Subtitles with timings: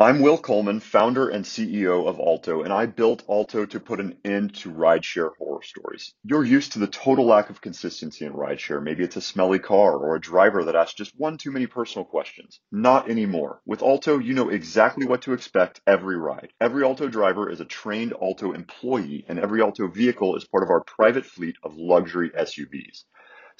[0.00, 4.16] I'm Will Coleman, founder and CEO of Alto, and I built Alto to put an
[4.24, 6.14] end to rideshare horror stories.
[6.22, 8.80] You're used to the total lack of consistency in rideshare.
[8.80, 12.04] Maybe it's a smelly car or a driver that asks just one too many personal
[12.04, 12.60] questions.
[12.70, 13.60] Not anymore.
[13.66, 16.52] With Alto, you know exactly what to expect every ride.
[16.60, 20.70] Every Alto driver is a trained Alto employee, and every Alto vehicle is part of
[20.70, 23.02] our private fleet of luxury SUVs.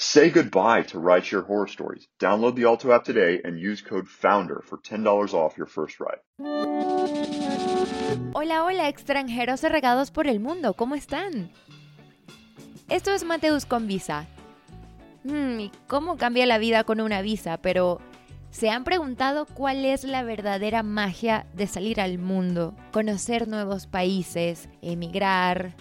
[0.00, 2.06] Say goodbye to rideshare horror stories.
[2.20, 6.20] Download the Alto app today and use code FOUNDER for $10 off your first ride.
[8.32, 11.50] Hola, hola, extranjeros regados por el mundo, ¿cómo están?
[12.88, 14.28] Esto es Mateus con visa.
[15.24, 17.56] Hmm, ¿Cómo cambia la vida con una visa?
[17.56, 18.00] Pero,
[18.52, 24.68] ¿se han preguntado cuál es la verdadera magia de salir al mundo, conocer nuevos países,
[24.80, 25.74] emigrar,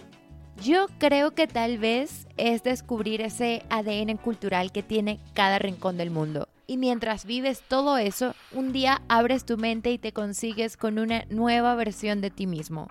[0.62, 6.10] yo creo que tal vez es descubrir ese ADN cultural que tiene cada rincón del
[6.10, 6.48] mundo.
[6.66, 11.24] Y mientras vives todo eso, un día abres tu mente y te consigues con una
[11.30, 12.88] nueva versión de ti mismo.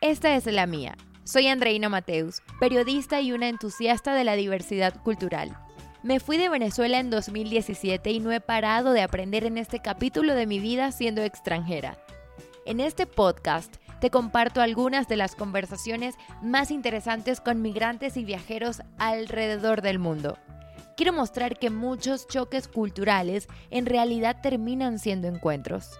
[0.00, 0.96] Esta es la mía.
[1.24, 5.58] Soy Andreina Mateus, periodista y una entusiasta de la diversidad cultural.
[6.02, 10.34] Me fui de Venezuela en 2017 y no he parado de aprender en este capítulo
[10.34, 11.98] de mi vida siendo extranjera.
[12.64, 18.82] En este podcast te comparto algunas de las conversaciones más interesantes con migrantes y viajeros
[18.98, 20.38] alrededor del mundo.
[20.96, 25.98] Quiero mostrar que muchos choques culturales en realidad terminan siendo encuentros.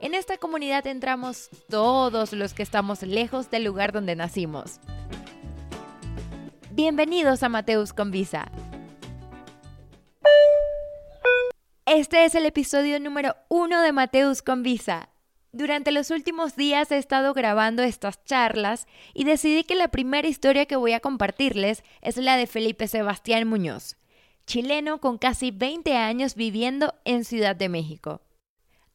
[0.00, 4.80] En esta comunidad entramos todos los que estamos lejos del lugar donde nacimos.
[6.70, 8.50] Bienvenidos a Mateus con Visa.
[11.84, 15.11] Este es el episodio número uno de Mateus con Visa.
[15.54, 20.64] Durante los últimos días he estado grabando estas charlas y decidí que la primera historia
[20.64, 23.98] que voy a compartirles es la de Felipe Sebastián Muñoz,
[24.46, 28.22] chileno con casi 20 años viviendo en Ciudad de México.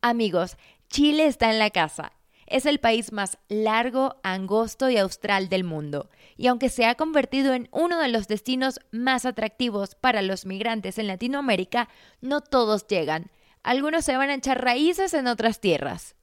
[0.01, 0.57] Amigos,
[0.89, 2.13] Chile está en la casa.
[2.47, 7.53] Es el país más largo, angosto y austral del mundo, y aunque se ha convertido
[7.53, 11.87] en uno de los destinos más atractivos para los migrantes en Latinoamérica,
[12.19, 13.29] no todos llegan.
[13.61, 16.16] Algunos se van a echar raíces en otras tierras.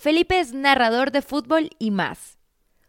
[0.00, 2.38] Felipe es narrador de fútbol y más.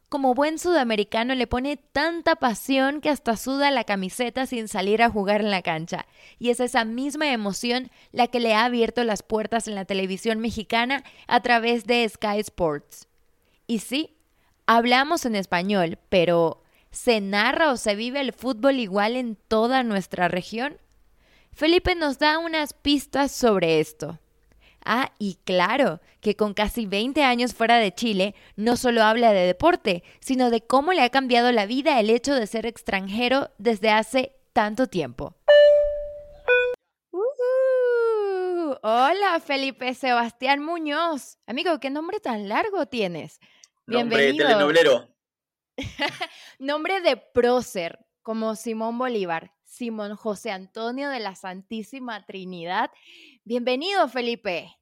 [0.07, 5.09] Como buen sudamericano le pone tanta pasión que hasta suda la camiseta sin salir a
[5.09, 6.05] jugar en la cancha.
[6.39, 10.39] Y es esa misma emoción la que le ha abierto las puertas en la televisión
[10.39, 13.09] mexicana a través de Sky Sports.
[13.67, 14.15] Y sí,
[14.65, 20.29] hablamos en español, pero ¿se narra o se vive el fútbol igual en toda nuestra
[20.29, 20.77] región?
[21.51, 24.17] Felipe nos da unas pistas sobre esto.
[24.83, 29.45] Ah, y claro, que con casi 20 años fuera de Chile, no solo habla de
[29.45, 33.91] deporte, sino de cómo le ha cambiado la vida el hecho de ser extranjero desde
[33.91, 35.35] hace tanto tiempo.
[37.11, 41.37] Uh, hola, Felipe Sebastián Muñoz.
[41.45, 43.39] Amigo, ¿qué nombre tan largo tienes?
[43.85, 44.45] Bienvenido.
[44.45, 45.07] Nombre telenovelero.
[46.59, 49.53] nombre de prócer, como Simón Bolívar.
[49.71, 52.91] Simón José Antonio de la Santísima Trinidad.
[53.43, 54.77] Bienvenido, Felipe.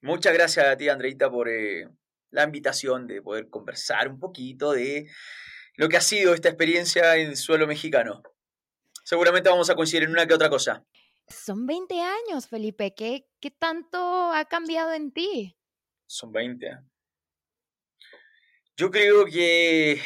[0.00, 1.88] Muchas gracias a ti, Andreita, por eh,
[2.30, 5.10] la invitación de poder conversar un poquito de
[5.76, 8.22] lo que ha sido esta experiencia en suelo mexicano.
[9.02, 10.84] Seguramente vamos a coincidir en una que otra cosa.
[11.26, 12.94] Son 20 años, Felipe.
[12.94, 13.98] ¿Qué, qué tanto
[14.32, 15.56] ha cambiado en ti?
[16.06, 16.70] Son 20.
[18.76, 20.00] Yo creo que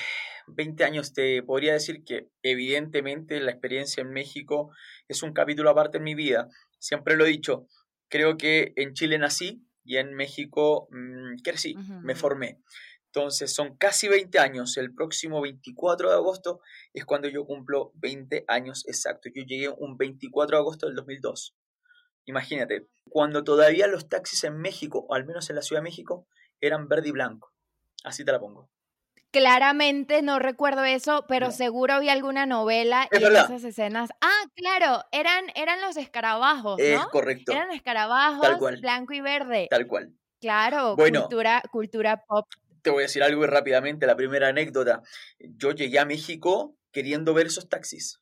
[0.47, 4.71] 20 años te podría decir que evidentemente la experiencia en México
[5.09, 6.49] es un capítulo aparte en mi vida.
[6.79, 7.67] Siempre lo he dicho,
[8.09, 12.61] creo que en Chile nací y en México mm, crecí, me formé.
[13.07, 14.77] Entonces son casi 20 años.
[14.77, 16.61] El próximo 24 de agosto
[16.93, 19.33] es cuando yo cumplo 20 años exactos.
[19.35, 21.57] Yo llegué un 24 de agosto del 2002.
[22.27, 26.27] Imagínate, cuando todavía los taxis en México, o al menos en la Ciudad de México,
[26.61, 27.55] eran verde y blanco.
[28.05, 28.71] Así te la pongo.
[29.31, 34.11] Claramente no recuerdo eso, pero seguro había alguna novela y esas escenas.
[34.23, 36.85] Ah, claro, eran, eran los escarabajos, ¿no?
[36.85, 37.53] Es correcto.
[37.53, 39.67] Eran escarabajos blanco y verde.
[39.71, 40.15] Tal cual.
[40.41, 42.47] Claro, cultura, cultura pop.
[42.83, 45.03] Te voy a decir algo rápidamente, la primera anécdota.
[45.39, 48.21] Yo llegué a México queriendo ver esos taxis.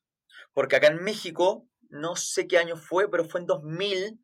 [0.53, 4.19] Porque acá en México, no sé qué año fue, pero fue en 2000,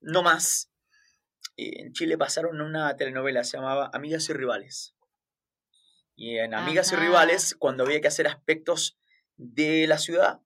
[0.00, 0.72] no más,
[1.56, 4.94] en Chile pasaron una telenovela, se llamaba Amigas y Rivales.
[6.22, 8.96] Y en Amigas y Rivales, cuando había que hacer aspectos
[9.36, 10.40] de la ciudad,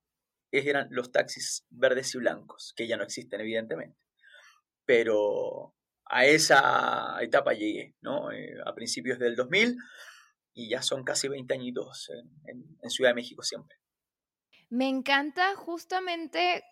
[0.51, 3.99] eran los taxis verdes y blancos, que ya no existen, evidentemente.
[4.87, 5.75] Pero
[6.07, 8.33] a esa etapa llegué, ¿no?
[8.33, 9.77] Eh, a principios del 2000
[10.55, 12.11] y ya son casi 20 añitos
[12.47, 13.77] en Ciudad de México siempre.
[14.71, 16.65] Me encanta justamente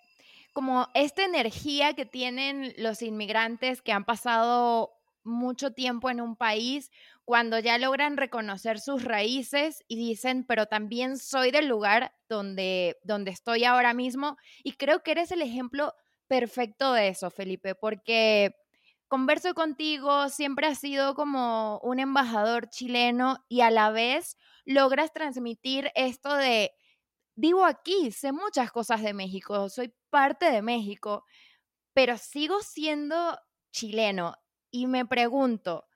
[0.55, 4.94] como esta energía que tienen los inmigrantes que han pasado
[5.25, 6.91] mucho tiempo en un país,
[7.25, 13.31] cuando ya logran reconocer sus raíces y dicen, pero también soy del lugar donde, donde
[13.31, 14.37] estoy ahora mismo.
[14.63, 15.95] Y creo que eres el ejemplo
[16.29, 18.55] perfecto de eso, Felipe, porque
[19.09, 25.91] converso contigo, siempre has sido como un embajador chileno y a la vez logras transmitir
[25.95, 26.73] esto de,
[27.37, 31.25] vivo aquí, sé muchas cosas de México, soy parte de México,
[31.93, 33.39] pero sigo siendo
[33.73, 34.37] chileno
[34.75, 35.87] y me pregunto,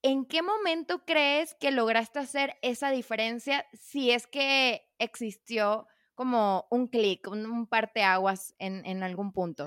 [0.00, 6.86] ¿en qué momento crees que lograste hacer esa diferencia si es que existió como un
[6.86, 9.66] clic, un, parteaguas en, en algún punto?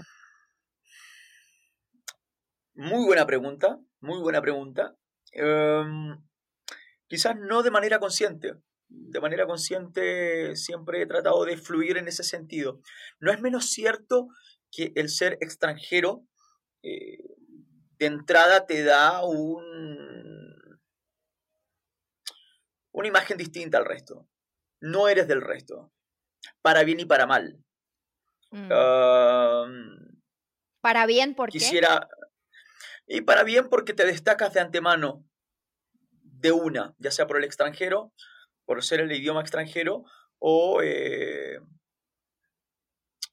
[2.76, 4.96] Muy buena pregunta, muy buena pregunta.
[5.34, 6.18] Em,
[7.08, 8.54] quizás no de manera consciente.
[8.88, 12.80] De manera consciente siempre he tratado de fluir en ese sentido.
[13.20, 14.30] No es menos cierto
[14.72, 16.26] que el ser extranjero
[16.84, 17.18] eh,
[17.98, 20.80] de entrada te da un,
[22.92, 24.28] una imagen distinta al resto.
[24.82, 25.92] No eres del resto.
[26.62, 27.58] Para bien y para mal.
[28.52, 28.70] Mm.
[30.80, 32.08] para bien, ¿por quisiera,
[33.06, 35.26] Y para bien porque te destacas de antemano
[36.22, 38.14] de una, ya sea por el extranjero,
[38.66, 40.06] por ser el idioma extranjero,
[40.40, 41.60] o, eh,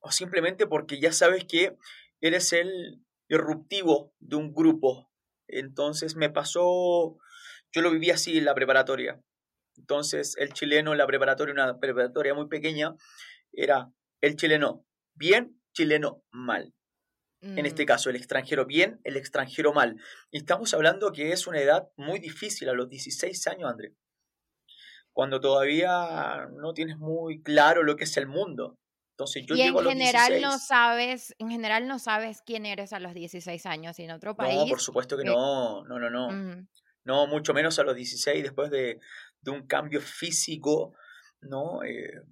[0.00, 1.76] o simplemente porque ya sabes que
[2.20, 3.00] eres el
[3.36, 5.10] irruptivo de un grupo.
[5.48, 7.18] Entonces me pasó,
[7.72, 9.22] yo lo viví así en la preparatoria.
[9.76, 12.94] Entonces el chileno en la preparatoria, una preparatoria muy pequeña,
[13.52, 13.90] era
[14.20, 16.74] el chileno bien, chileno mal.
[17.40, 17.86] En este mm.
[17.86, 20.00] caso, el extranjero bien, el extranjero mal.
[20.30, 23.96] Y estamos hablando que es una edad muy difícil, a los 16 años, André.
[25.12, 28.78] Cuando todavía no tienes muy claro lo que es el mundo.
[29.22, 33.14] Entonces yo y en general no sabes, en general no sabes quién eres a los
[33.14, 34.58] 16 años en otro país.
[34.58, 36.66] No, por supuesto que no, no, no, no.
[37.04, 39.00] No, mucho menos a los 16 después de,
[39.40, 40.94] de un cambio físico,
[41.40, 41.82] ¿no?
[41.82, 42.22] Eh,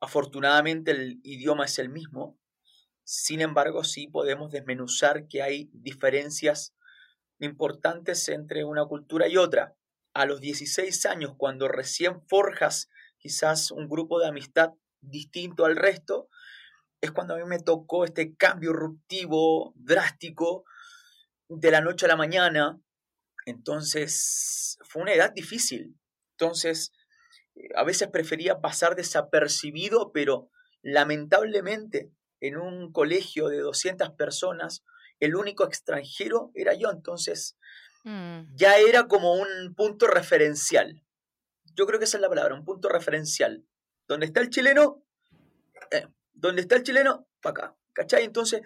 [0.00, 2.38] afortunadamente el idioma es el mismo.
[3.04, 6.74] Sin embargo, sí podemos desmenuzar que hay diferencias
[7.38, 9.76] importantes entre una cultura y otra.
[10.12, 12.88] A los 16 años, cuando recién forjas
[13.18, 14.72] quizás un grupo de amistad
[15.08, 16.28] distinto al resto,
[17.00, 20.64] es cuando a mí me tocó este cambio ruptivo, drástico,
[21.48, 22.80] de la noche a la mañana.
[23.44, 25.96] Entonces, fue una edad difícil.
[26.32, 26.92] Entonces,
[27.74, 30.50] a veces prefería pasar desapercibido, pero
[30.82, 32.10] lamentablemente
[32.40, 34.84] en un colegio de 200 personas,
[35.20, 36.90] el único extranjero era yo.
[36.90, 37.56] Entonces,
[38.04, 38.54] mm.
[38.54, 41.02] ya era como un punto referencial.
[41.74, 43.64] Yo creo que esa es la palabra, un punto referencial.
[44.06, 45.04] Donde está el chileno,
[45.90, 47.76] eh, donde está el chileno, para acá.
[47.92, 48.24] ¿Cachai?
[48.24, 48.62] Entonces,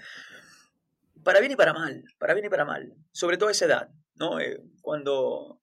[1.23, 2.95] para bien y para mal, para bien y para mal.
[3.13, 4.41] Sobre todo a esa edad, ¿no?
[4.41, 5.61] Eh, cuando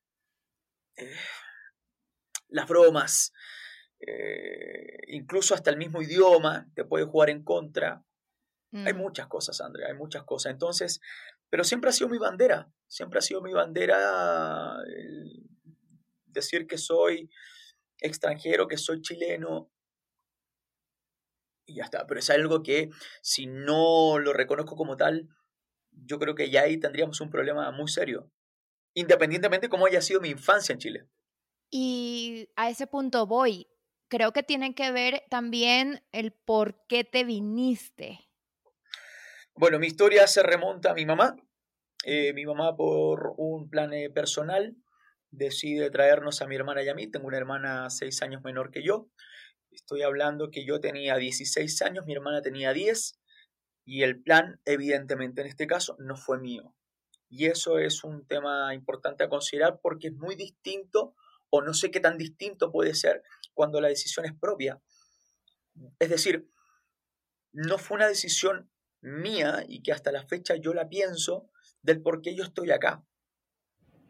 [0.95, 1.15] eh,
[2.49, 3.33] las bromas,
[5.07, 8.03] incluso hasta el mismo idioma te puede jugar en contra.
[8.71, 8.97] Hay mm.
[8.97, 10.51] muchas cosas, Andrea, hay muchas cosas.
[10.51, 11.01] Entonces,
[11.49, 14.77] pero siempre ha sido mi bandera, siempre ha sido mi bandera
[16.37, 17.29] decir que soy
[17.99, 19.71] extranjero, que soy chileno,
[21.67, 22.07] y ya está.
[22.07, 22.89] Pero es algo que
[23.21, 25.29] si no lo reconozco como tal,
[25.91, 28.31] yo creo que ya ahí tendríamos un problema muy serio,
[28.93, 31.07] independientemente de cómo haya sido mi infancia en Chile.
[31.69, 33.67] Y a ese punto voy.
[34.09, 38.21] Creo que tiene que ver también el por qué te viniste.
[39.53, 41.35] Bueno, mi historia se remonta a mi mamá.
[42.05, 44.77] Eh, mi mamá por un plan eh, personal
[45.31, 47.07] decide traernos a mi hermana y a mí.
[47.07, 49.09] Tengo una hermana seis años menor que yo.
[49.71, 53.19] Estoy hablando que yo tenía 16 años, mi hermana tenía 10
[53.85, 56.73] y el plan, evidentemente en este caso, no fue mío.
[57.29, 61.15] Y eso es un tema importante a considerar porque es muy distinto
[61.49, 64.81] o no sé qué tan distinto puede ser cuando la decisión es propia.
[65.99, 66.49] Es decir,
[67.51, 71.49] no fue una decisión mía y que hasta la fecha yo la pienso
[71.81, 73.05] del por qué yo estoy acá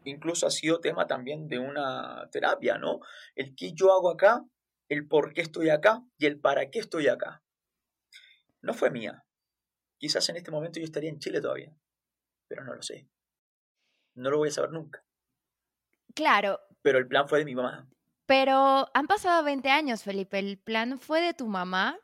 [0.08, 3.00] incluso ha sido tema también de una terapia, ¿no?
[3.34, 4.44] El qué yo hago acá,
[4.88, 7.42] el por qué estoy acá y el para qué estoy acá.
[8.62, 9.24] No fue mía.
[9.98, 11.74] Quizás en este momento yo estaría en Chile todavía,
[12.48, 13.08] pero no lo sé.
[14.14, 15.04] No lo voy a saber nunca.
[16.14, 16.60] Claro.
[16.82, 17.88] Pero el plan fue de mi mamá.
[18.26, 20.38] Pero han pasado 20 años, Felipe.
[20.38, 21.98] El plan fue de tu mamá.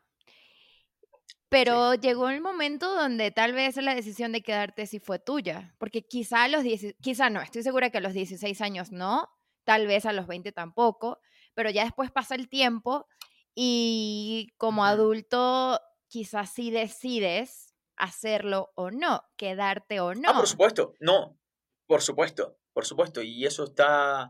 [1.55, 5.73] Pero llegó el momento donde tal vez la decisión de quedarte sí fue tuya.
[5.77, 9.29] Porque quizá a los 10, quizá no, estoy segura que a los 16 años no,
[9.63, 11.21] tal vez a los 20 tampoco,
[11.53, 13.07] pero ya después pasa el tiempo
[13.53, 20.31] y como adulto quizás sí decides hacerlo o no, quedarte o no.
[20.31, 21.39] Ah, por supuesto, no,
[21.87, 24.29] por supuesto, por supuesto, y eso está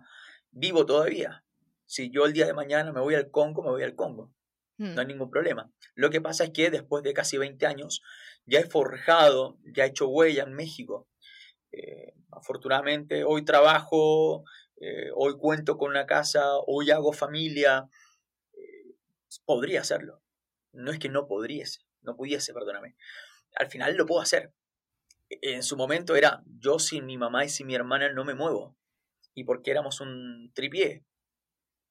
[0.52, 1.44] vivo todavía.
[1.88, 4.35] Si yo el día de mañana me voy al Congo, me voy al Congo.
[4.78, 5.10] No hay mm.
[5.10, 5.72] ningún problema.
[5.96, 8.02] Lo que pasa es que después de casi 20 años
[8.46, 11.08] ya he forjado, ya he hecho huella en México.
[11.72, 14.44] Eh, afortunadamente hoy trabajo,
[14.78, 17.90] eh, hoy cuento con una casa, hoy hago familia.
[18.54, 18.96] Eh,
[19.46, 20.22] podría hacerlo.
[20.74, 22.98] No es que no podriese, no pudiese, perdóname.
[23.56, 24.54] Al final lo puedo hacer.
[25.30, 28.78] En su momento era yo sin mi mamá y sin mi hermana no me muevo.
[29.34, 31.06] Y porque éramos un tripié.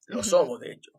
[0.07, 0.91] Lo somos, de hecho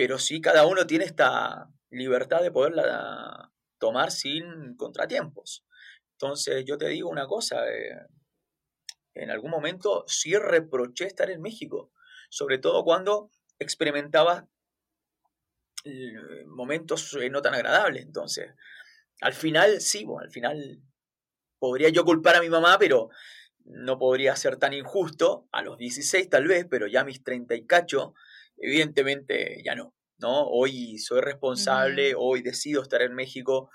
[0.00, 5.66] pero sí cada uno tiene esta libertad de poderla tomar sin contratiempos.
[6.12, 8.06] Entonces yo te digo una cosa, eh,
[9.12, 11.92] en algún momento sí reproché estar en México,
[12.30, 14.48] sobre todo cuando experimentaba
[15.84, 18.02] eh, momentos eh, no tan agradables.
[18.02, 18.54] Entonces,
[19.20, 20.80] al final sí, al final
[21.58, 23.10] podría yo culpar a mi mamá, pero
[23.66, 27.54] no podría ser tan injusto, a los 16 tal vez, pero ya a mis 30
[27.54, 28.14] y cacho,
[28.60, 30.46] Evidentemente ya no, ¿no?
[30.46, 33.70] Hoy soy responsable, hoy decido estar en México,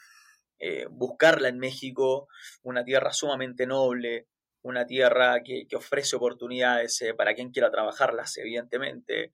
[0.60, 2.27] eh, buscarla en México,
[2.62, 4.27] una tierra sumamente noble,
[4.62, 9.34] una tierra que, ofrece oportunidades eh, para quien quiera trabajarlas, evidentemente.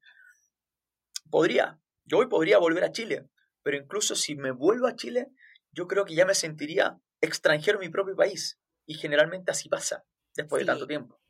[1.30, 3.28] Podría, yo hoy podría volver a Chile,
[3.62, 5.28] pero incluso si me vuelvo a Chile,
[5.72, 8.58] yo creo que ya me sentiría extranjero en mi propio país.
[8.86, 10.04] Y generalmente así pasa
[10.36, 11.21] después de tanto tiempo.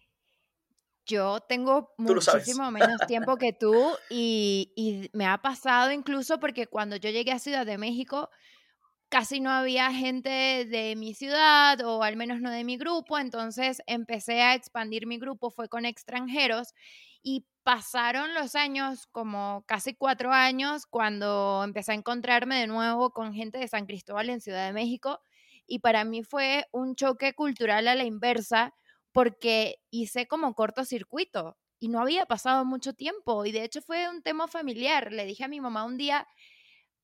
[1.11, 3.75] Yo tengo muchísimo menos tiempo que tú
[4.09, 8.29] y, me ha pasado incluso porque cuando yo llegué a Ciudad de México
[9.09, 10.29] casi no había gente
[10.65, 15.19] de mi ciudad o al menos no de mi grupo, entonces empecé a expandir mi
[15.19, 16.73] grupo, fue con extranjeros
[17.21, 23.33] y pasaron los años, como casi cuatro años, cuando empecé a encontrarme de nuevo con
[23.33, 25.19] gente de San Cristóbal en Ciudad de México
[25.67, 28.73] y para mí fue un choque cultural a la inversa
[29.11, 34.21] porque hice como cortocircuito y no había pasado mucho tiempo y de hecho fue un
[34.21, 35.11] tema familiar.
[35.11, 36.27] Le dije a mi mamá un día,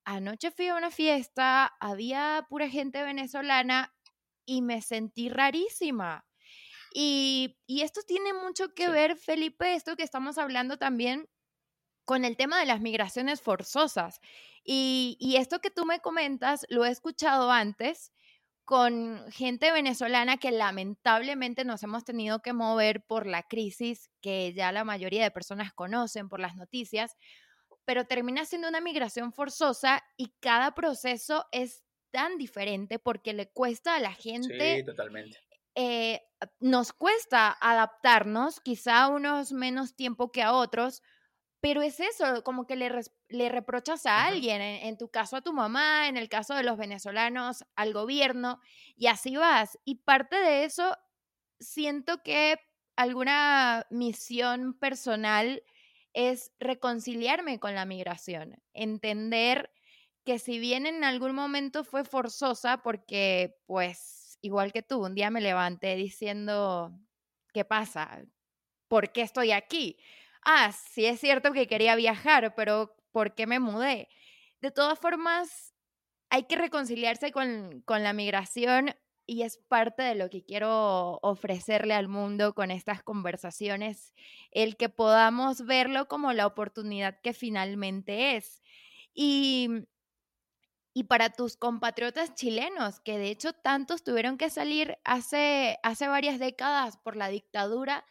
[0.05, 3.93] anoche fui a una fiesta, había pura gente venezolana
[4.45, 6.25] y me sentí rarísima.
[6.93, 11.29] Y, esto tiene mucho que ver, Felipe, esto que estamos hablando también
[12.05, 14.19] con el tema de las migraciones forzosas.
[14.63, 18.13] Y, y esto que tú me comentas, lo he escuchado antes
[18.67, 24.73] con gente venezolana que lamentablemente nos hemos tenido que mover por la crisis que ya
[24.73, 27.15] la mayoría de personas conocen por las noticias,
[27.85, 33.95] pero termina siendo una migración forzosa y cada proceso es tan diferente porque le cuesta
[33.95, 34.79] a la gente.
[34.79, 35.37] Sí, totalmente.
[35.73, 36.19] Eh,
[36.59, 41.01] nos cuesta adaptarnos, quizá unos menos tiempo que a otros,
[41.59, 42.91] pero es eso, como que le,
[43.29, 46.77] le reprochas a alguien, en, tu caso a tu mamá, en el caso de los
[46.77, 48.59] venezolanos al gobierno,
[48.95, 49.79] y así vas.
[49.83, 50.95] Y parte de eso,
[51.59, 52.59] siento que
[52.95, 55.63] alguna misión personal
[56.13, 59.71] es reconciliarme con la migración, entender
[60.23, 65.29] que si bien en algún momento fue forzosa, porque pues igual que tú, un día
[65.31, 66.91] me levanté diciendo,
[67.53, 68.23] ¿qué pasa?
[68.87, 69.97] ¿Por qué estoy aquí?
[70.47, 74.07] Ah, sí es cierto que quería viajar, pero ¿por qué me mudé?
[74.61, 75.73] De todas formas,
[76.29, 81.93] hay que reconciliarse con, con la migración y es parte de lo que quiero ofrecerle
[81.93, 84.13] al mundo con estas conversaciones,
[84.51, 88.63] el que podamos verlo como la oportunidad que finalmente es.
[89.13, 89.69] Y,
[90.93, 96.39] y para tus compatriotas chilenos, que de hecho tantos tuvieron que salir hace, hace varias
[96.39, 98.05] décadas por la dictadura,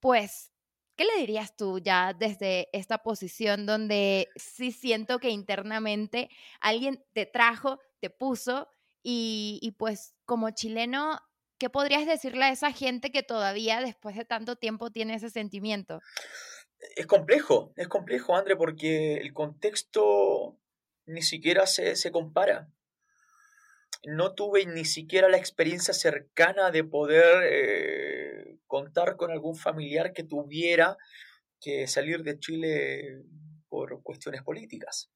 [0.00, 0.52] pues
[0.98, 6.28] ¿Qué le dirías tú ya desde esta posición donde sí siento que internamente
[6.60, 8.68] alguien te trajo, te puso
[9.00, 11.20] y, pues como chileno,
[11.56, 16.00] ¿qué podrías decirle a esa gente que todavía después de tanto tiempo tiene ese sentimiento?
[16.96, 20.58] Es complejo, es complejo, André, porque el contexto
[21.06, 22.68] ni siquiera se, se compara
[24.04, 28.27] no tuve ni siquiera la experiencia cercana de poder eh,
[28.68, 30.96] contar con algún familiar que tuviera
[31.60, 33.24] que salir de Chile
[33.68, 35.10] por cuestiones políticas.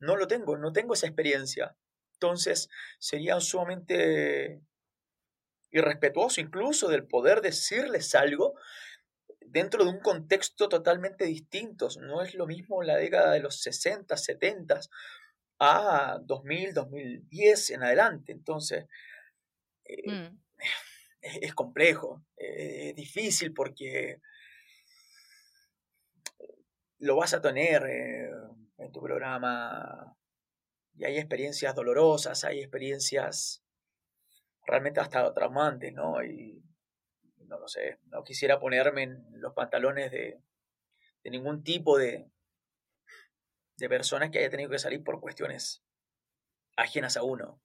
[0.00, 1.74] No lo tengo, no tengo esa experiencia.
[2.12, 4.60] Entonces sería sumamente
[5.70, 8.54] y respetuoso incluso del poder decirles algo
[9.40, 11.88] dentro de un contexto totalmente distinto.
[12.00, 14.80] No es lo mismo la década de los 60, 70
[15.60, 18.32] a 2000, 2010 en adelante.
[18.32, 18.86] Entonces,
[19.84, 20.40] eh, mm.
[21.20, 24.20] Es, complejo, es difícil porque
[26.98, 28.30] lo vas a tener eh,
[28.78, 30.16] en tu programa
[30.94, 33.62] y hay experiencias dolorosas, hay experiencias
[34.66, 36.22] realmente hasta traumantes, ¿no?
[36.24, 36.62] Y
[37.46, 40.40] no lo sé, no quisiera ponerme en los pantalones de,
[41.22, 42.30] de ningún tipo de,
[43.76, 45.82] de persona que haya tenido que salir por cuestiones
[46.76, 47.60] ajenas a uno.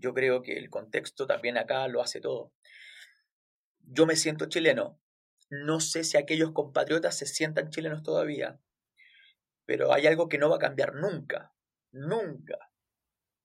[0.00, 2.52] Yo creo que el contexto también acá lo hace todo.
[3.80, 5.00] Yo me siento chileno.
[5.50, 8.60] No sé si aquellos compatriotas se sientan chilenos todavía,
[9.66, 11.52] pero hay algo que no va a cambiar nunca,
[11.90, 12.72] nunca,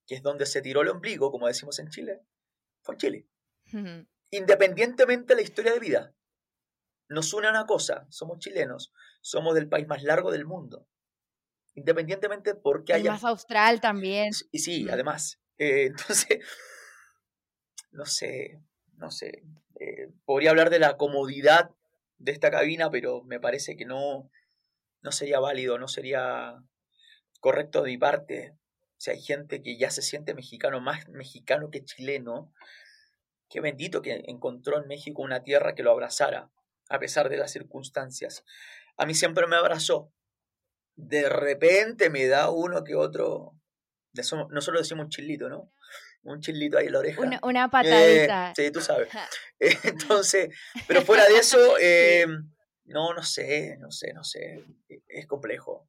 [0.06, 2.22] que es donde se tiró el ombligo, como decimos en Chile,
[2.82, 3.28] fue en Chile.
[4.30, 6.14] Independientemente de la historia de vida,
[7.08, 10.88] nos une una cosa, somos chilenos, somos del país más largo del mundo.
[11.74, 13.12] Independientemente porque haya...
[13.12, 14.30] más austral también.
[14.50, 15.40] Y sí, además.
[15.58, 16.38] Eh, entonces,
[17.90, 18.60] no sé,
[18.96, 19.42] no sé.
[19.80, 21.70] Eh, podría hablar de la comodidad
[22.18, 24.30] de esta cabina, pero me parece que no,
[25.02, 26.56] no sería válido, no sería
[27.40, 28.54] correcto de mi parte.
[28.96, 32.52] Si hay gente que ya se siente mexicano, más mexicano que chileno,
[33.48, 36.50] qué bendito que encontró en México una tierra que lo abrazara,
[36.88, 38.44] a pesar de las circunstancias.
[38.96, 40.12] A mí siempre me abrazó.
[40.94, 43.55] De repente me da uno que otro,
[44.16, 45.72] nosotros decimos un chilito, ¿no?
[46.32, 47.20] un chilito ahí en la oreja.
[47.42, 48.52] Una, eh, patadita.
[48.54, 49.08] sí, tú sabes.
[49.84, 50.54] Entonces,
[50.86, 52.50] pero fuera de eso, em,
[52.84, 54.64] no, no sé, no sé, no sé.
[55.08, 55.88] Es complejo.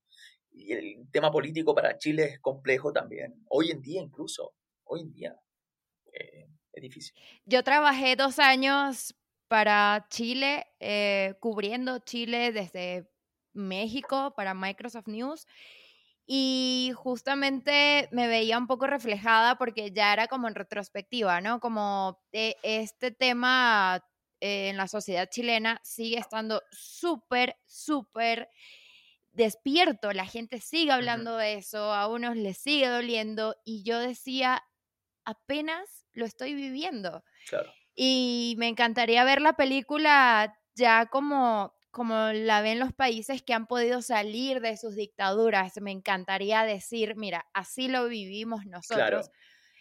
[0.51, 3.43] Y el tema político para Chile es complejo también.
[3.49, 4.53] Hoy en día incluso,
[4.85, 5.35] hoy en día
[6.13, 7.15] eh, es difícil.
[7.45, 9.15] Yo trabajé dos años
[9.47, 13.09] para Chile, eh, cubriendo Chile desde
[13.53, 15.47] México para Microsoft News
[16.29, 21.61] y justamente me veía un poco reflejada porque ya era como en retrospectiva, ¿no?
[21.61, 24.03] Como e, este tema
[24.41, 28.49] en la sociedad chilena sigue estando súper, súper
[29.31, 34.63] despierto, la gente sigue hablando de eso, a unos les sigue doliendo y yo decía,
[35.23, 37.23] apenas lo estoy viviendo.
[37.47, 37.71] Claro.
[37.95, 43.67] Y me encantaría ver la película ya como como la ven los países que han
[43.67, 45.79] podido salir de sus dictaduras.
[45.81, 49.29] Me encantaría decir, mira, así lo vivimos nosotros.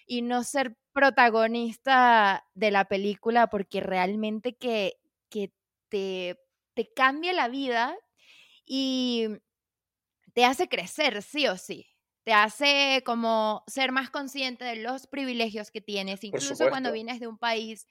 [0.07, 4.95] Y no ser protagonista de la película porque realmente que,
[5.31, 5.53] que
[5.89, 6.39] te,
[6.75, 7.97] te cambia la vida
[8.67, 9.29] y
[10.35, 11.87] te hace crecer, sí o sí.
[12.25, 17.29] Te hace como ser más consciente de los privilegios que tienes, incluso cuando vienes de
[17.29, 17.87] un país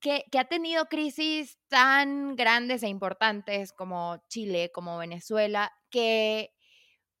[0.00, 6.54] que, ha tenido crisis tan grandes e importantes como Chile, como Venezuela, que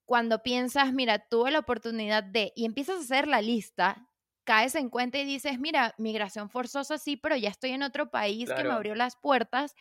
[0.04, 4.08] cuando piensas, mira, tuve la oportunidad de, y empiezas a hacer la lista,
[4.44, 8.48] caes en cuenta y dices, mira, migración forzosa sí, pero ya estoy en otro país
[8.50, 9.74] que me abrió las puertas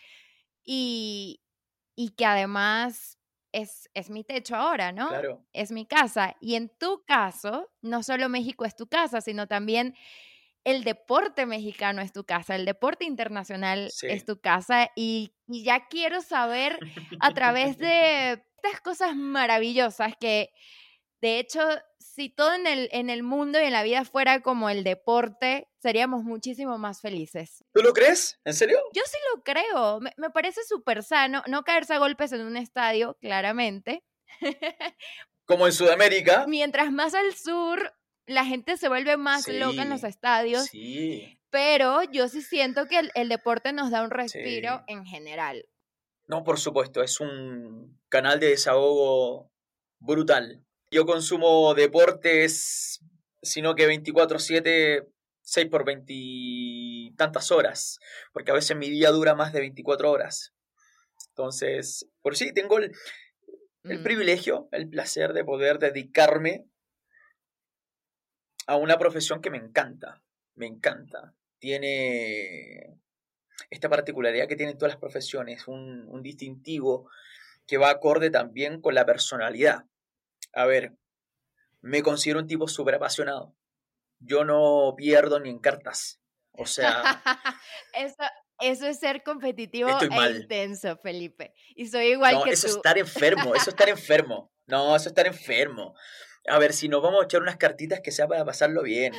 [0.65, 1.41] y,
[1.95, 3.17] y que además
[3.53, 5.07] es, es, mi techo ahora, ¿no?
[5.07, 5.45] Claro.
[5.53, 6.35] Es mi casa.
[6.41, 9.95] Y en tu caso, no solo México es tu casa, sino también
[10.67, 16.19] el deporte mexicano es tu casa, el deporte internacional es tu casa y, ya quiero
[16.19, 16.77] saber
[17.21, 20.49] a través de estas cosas maravillosas que,
[21.21, 21.61] de hecho,
[21.99, 25.69] si todo en el, en el mundo y en la vida fuera como el deporte,
[25.81, 27.63] seríamos muchísimo más felices.
[27.73, 28.37] ¿Tú lo crees?
[28.43, 28.77] ¿En serio?
[28.93, 30.01] Yo sí lo creo.
[30.01, 34.03] Me, me parece súper sano no caerse a golpes en un estadio, claramente.
[35.45, 36.45] Como en Sudamérica.
[36.45, 37.93] Mientras más al sur,
[38.27, 40.65] la gente se vuelve más loca en los estadios.
[40.65, 41.39] Sí.
[41.49, 45.67] Pero yo sí siento que el, deporte nos da un respiro en general.
[46.27, 49.49] No, por supuesto, es un canal de desahogo
[49.99, 50.61] brutal.
[50.91, 52.99] Yo consumo deportes,
[53.41, 55.07] sino que 24/7,
[55.41, 57.99] 6 por 20 tantas horas,
[58.33, 60.53] porque a veces mi día dura más de 24 horas.
[61.29, 62.91] Entonces, por sí, tengo el,
[63.83, 64.03] el mm.
[64.03, 66.65] privilegio, el placer de poder dedicarme
[68.67, 70.21] a una profesión que me encanta,
[70.55, 71.33] me encanta.
[71.57, 72.99] Tiene
[73.69, 77.09] esta particularidad que tienen todas las profesiones, un, distintivo
[77.65, 79.85] que va acorde también con la personalidad.
[80.53, 80.93] A ver,
[81.81, 83.55] me considero un tipo súper apasionado.
[84.19, 86.19] Yo no pierdo ni en cartas.
[86.51, 87.03] O sea...
[87.93, 88.23] eso,
[88.59, 91.53] eso es ser competitivo e intenso, Felipe.
[91.75, 92.53] Y soy igual que tú.
[92.53, 94.51] Eso es estar enfermo, eso es estar enfermo.
[94.65, 95.95] No, eso es estar enfermo
[96.47, 99.13] a ver, si nos vamos a echar unas cartitas que sea para pasarlo bien.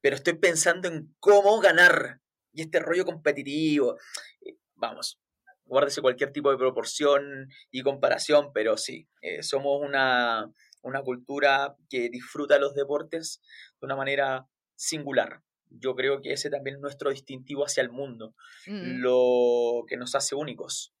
[0.00, 2.20] pero estoy pensando en cómo ganar.
[2.52, 3.96] Y este rollo competitivo,
[4.40, 5.18] eh, vamos,
[5.64, 10.50] guárdese cualquier tipo de proporción y comparación, pero sí, eh, somos una,
[10.82, 13.40] una cultura que disfruta los deportes
[13.80, 15.42] de una manera singular.
[15.70, 18.34] Yo creo que ese también es nuestro distintivo hacia el mundo,
[18.66, 19.00] Mm.
[19.02, 20.94] lo que nos hace únicos.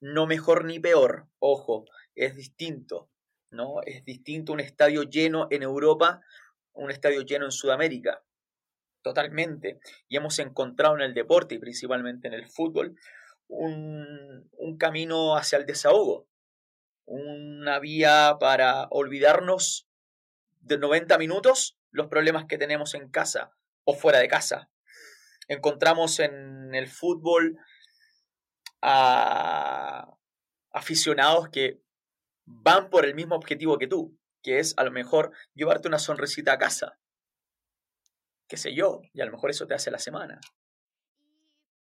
[0.00, 3.09] No mejor ni peor, ojo, es distinto,
[3.50, 3.82] ¿no?
[3.84, 6.22] Es distinto un estadio lleno en Europa,
[6.72, 8.22] un estadio lleno en Sudamérica,
[9.02, 9.80] totalmente.
[10.08, 12.96] Y hemos encontrado en el deporte y principalmente en el fútbol
[13.48, 16.28] un, un camino hacia el desahogo,
[17.04, 19.88] una vía para olvidarnos
[20.60, 23.52] de 90 minutos los problemas que tenemos en casa
[23.84, 24.70] o fuera de casa.
[25.48, 27.58] Encontramos en el fútbol
[28.80, 30.16] a
[30.72, 31.80] aficionados que
[32.62, 36.52] van por el mismo objetivo que tú, que es a lo mejor llevarte una sonrisita
[36.52, 36.98] a casa.
[38.48, 40.40] Qué sé yo, y a lo mejor eso te hace la semana.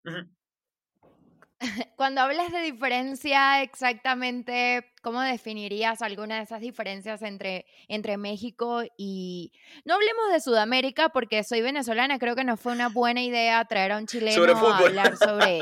[1.95, 9.51] Cuando hablas de diferencia, exactamente, ¿cómo definirías alguna de esas diferencias entre, entre México y...
[9.85, 13.91] No hablemos de Sudamérica porque soy venezolana, creo que no fue una buena idea traer
[13.91, 15.59] a un chileno a hablar sobre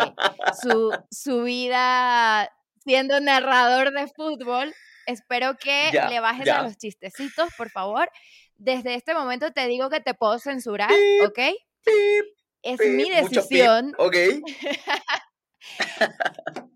[0.62, 2.52] su, su vida
[2.84, 4.74] siendo narrador de fútbol.
[5.06, 6.60] Espero que Ya, le bajes ya.
[6.60, 8.10] a los chistecitos, por favor.
[8.56, 11.40] Desde este momento te digo que te puedo censurar, Pip, ¿ok?
[11.84, 12.26] Pip,
[12.62, 13.94] Es pip, mi decisión.
[13.98, 14.16] Ok.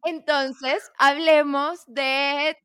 [0.04, 2.58] Entonces, hablemos de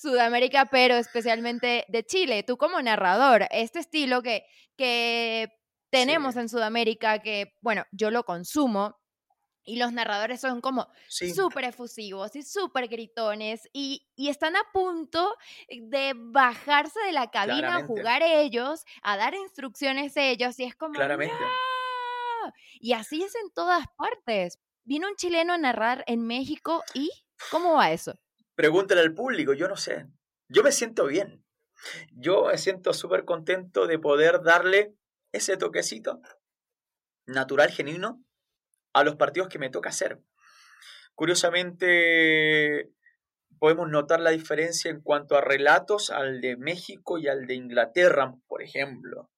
[0.00, 2.42] Sudamérica, pero especialmente de Chile.
[2.42, 4.44] Tú como narrador, este estilo que,
[4.76, 5.48] que
[5.90, 6.40] tenemos Sí.
[6.40, 8.96] en Sudamérica, que, bueno, yo lo consumo,
[9.64, 11.32] y los narradores son como Sí.
[11.34, 15.36] súper efusivos y súper gritones y, y están a punto
[15.68, 20.94] de bajarse de la cabina a jugar ellos, a dar instrucciones ellos, y es como...
[20.94, 21.34] Claramente.
[21.40, 22.52] "No".
[22.80, 24.58] Y así es en todas partes.
[24.84, 27.10] Vino un chileno a narrar en México y
[27.50, 28.14] ¿cómo va eso?
[28.54, 30.06] Pregúntale al público, yo no sé.
[30.48, 31.44] Yo me siento bien.
[32.12, 34.94] Yo me siento súper contento de poder darle
[35.32, 36.20] ese toquecito
[37.26, 38.22] natural, genuino,
[38.94, 40.18] a los partidos que me toca hacer.
[41.14, 42.90] Curiosamente,
[43.58, 48.34] podemos notar la diferencia en cuanto a relatos al de México y al de Inglaterra,
[48.48, 49.30] por ejemplo.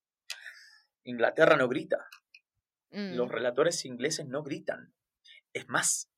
[1.03, 2.07] Inglaterra no grita,
[2.91, 4.93] Mm, los relatores ingleses no gritan.
[5.53, 6.09] Es más,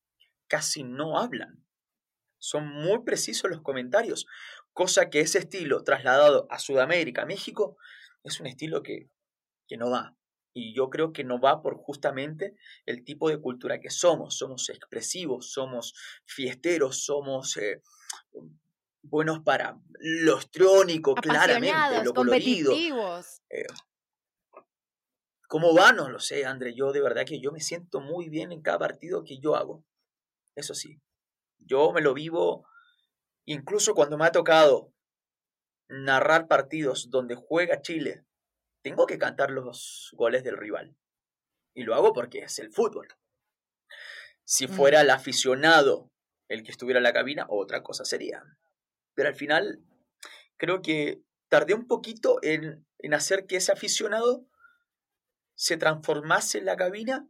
[0.47, 1.65] casi no hablan.
[2.37, 4.27] Son muy precisos los comentarios,
[4.73, 7.77] cosa que ese estilo trasladado a Sudamérica, México,
[8.23, 9.09] es un estilo que,
[9.67, 10.15] que no va.
[10.53, 14.37] Y yo creo que no va por justamente el tipo de cultura que somos.
[14.37, 15.93] Somos expresivos, somos
[16.25, 17.81] fiesteros, somos eh,
[19.01, 22.71] buenos para lo histriónico, claramente, lo colorido.
[22.71, 23.41] competitivos.
[25.47, 25.91] ¿Cómo va?
[25.93, 26.75] No lo sé, André.
[26.75, 29.83] Yo de verdad que yo me siento muy bien en cada partido que yo hago.
[30.55, 31.01] Eso sí.
[31.57, 32.67] Yo me lo vivo,
[33.45, 34.93] incluso cuando me ha tocado
[35.87, 38.25] narrar partidos donde juega Chile,
[38.81, 40.95] tengo que cantar los goles del rival.
[41.73, 43.07] Y lo hago porque es el fútbol.
[44.43, 44.71] Si Mm.
[44.71, 46.11] fuera el aficionado
[46.47, 48.43] el que estuviera en la cabina, otra cosa sería.
[49.13, 49.83] Pero al final,
[50.57, 54.47] creo que tardé un poquito en, en hacer que ese aficionado
[55.55, 57.27] se transformase en la cabina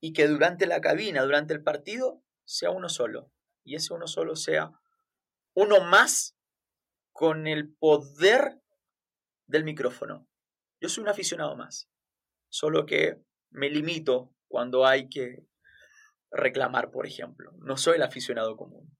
[0.00, 3.30] y que durante la cabina, durante el partido, sea uno solo.
[3.64, 4.72] Y ese uno solo sea
[5.54, 6.36] uno más
[7.12, 8.60] con el poder
[9.46, 10.26] del micrófono.
[10.80, 11.90] Yo soy un aficionado más.
[12.48, 15.44] Solo que me limito cuando hay que
[16.30, 17.52] reclamar, por ejemplo.
[17.58, 18.96] No soy el aficionado común.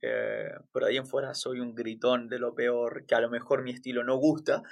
[0.00, 3.62] Eh, por ahí en fuera soy un gritón de lo peor, que a lo mejor
[3.62, 4.62] mi estilo no gusta,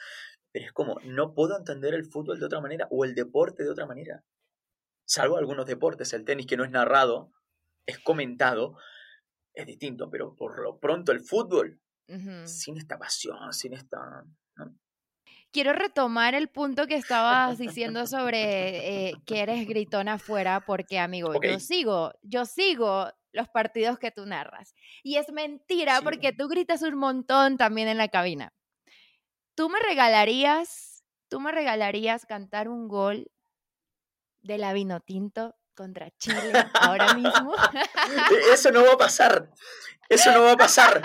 [0.51, 3.71] pero es como, no puedo entender el fútbol de otra manera o el deporte de
[3.71, 4.25] otra manera.
[5.05, 7.33] Salvo algunos deportes, el tenis que no es narrado,
[7.87, 8.77] es comentado,
[9.55, 11.81] es distinto, pero por lo pronto el fútbol,
[12.45, 14.25] sin esta pasión, sin esta...
[15.53, 21.33] Quiero retomar el punto que estabas diciendo sobre eh, que eres gritón afuera, porque amigo,
[21.43, 24.75] yo sigo, yo sigo los partidos que tú narras.
[25.03, 26.05] Y es mentira Sí.
[26.05, 28.53] porque tú gritas un montón también en la cabina.
[29.57, 33.31] ¿Tú me regalarías, tú me regalarías cantar un gol
[34.43, 37.55] de la Vinotinto contra Chile ahora mismo?
[37.55, 39.51] E- Eso no va a pasar,
[40.09, 41.03] eso no va a pasar,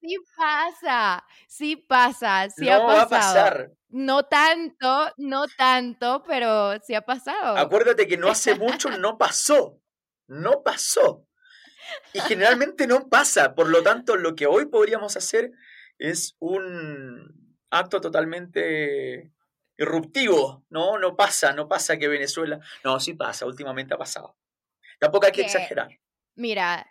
[0.00, 3.34] sí pasa, sí pasa, sí no ha va a pasado.
[3.44, 3.70] pasar.
[3.88, 7.56] No tanto, no tanto, pero sí ha pasado.
[7.56, 9.78] Acuérdate que no hace mucho no pasó.
[10.26, 11.26] No pasó.
[12.12, 13.54] Y generalmente no pasa.
[13.54, 15.52] Por lo tanto, lo que hoy podríamos hacer
[15.98, 19.32] es un acto totalmente
[19.76, 20.98] irruptivo, ¿no?
[20.98, 22.58] No pasa, no pasa que Venezuela.
[22.84, 24.36] No, sí pasa, últimamente ha pasado.
[24.98, 25.88] Tampoco hay que Que- exagerar.
[26.36, 26.86] Mira,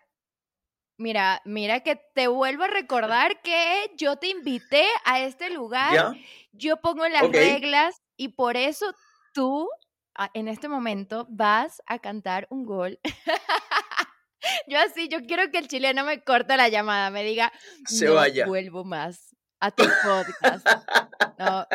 [0.97, 6.13] mira, mira que te vuelvo a recordar que yo te invité a este lugar, ¿Ya?
[6.51, 8.93] yo pongo las reglas y por eso
[9.33, 9.67] tú
[10.15, 12.99] a- en este momento vas a cantar un gol.
[14.67, 17.51] yo así, yo quiero que el chileno me corte la llamada, me diga,
[17.85, 18.45] Se no vaya.
[18.45, 20.67] vuelvo más a tu podcast.
[21.39, 21.65] No.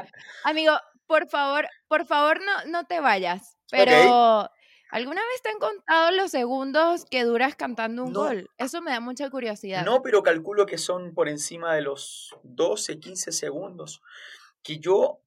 [0.45, 3.57] Amigo, por favor, por favor no, no te vayas.
[3.71, 4.49] Pero
[4.91, 8.21] ¿alguna vez te han contado los segundos que duras cantando un No.
[8.21, 8.51] gol?
[8.59, 9.85] Eso me da mucha curiosidad.
[9.85, 14.01] No, pero calculo que son por encima de los 12, 15 segundos.
[14.63, 15.21] Que yo,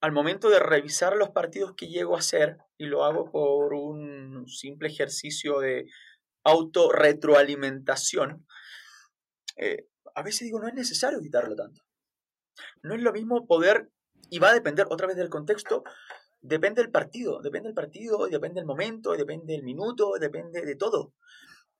[0.00, 4.46] al momento de revisar los partidos que llego a hacer, y lo hago por un
[4.48, 5.86] simple ejercicio de
[6.44, 8.46] autorretroalimentación,
[9.56, 11.82] eh, a veces digo, no es necesario quitarlo tanto.
[12.82, 13.90] No es lo mismo poder,
[14.30, 15.84] y va a depender otra vez del contexto,
[16.40, 21.14] depende del partido, depende del partido, depende del momento, depende del minuto, depende de todo.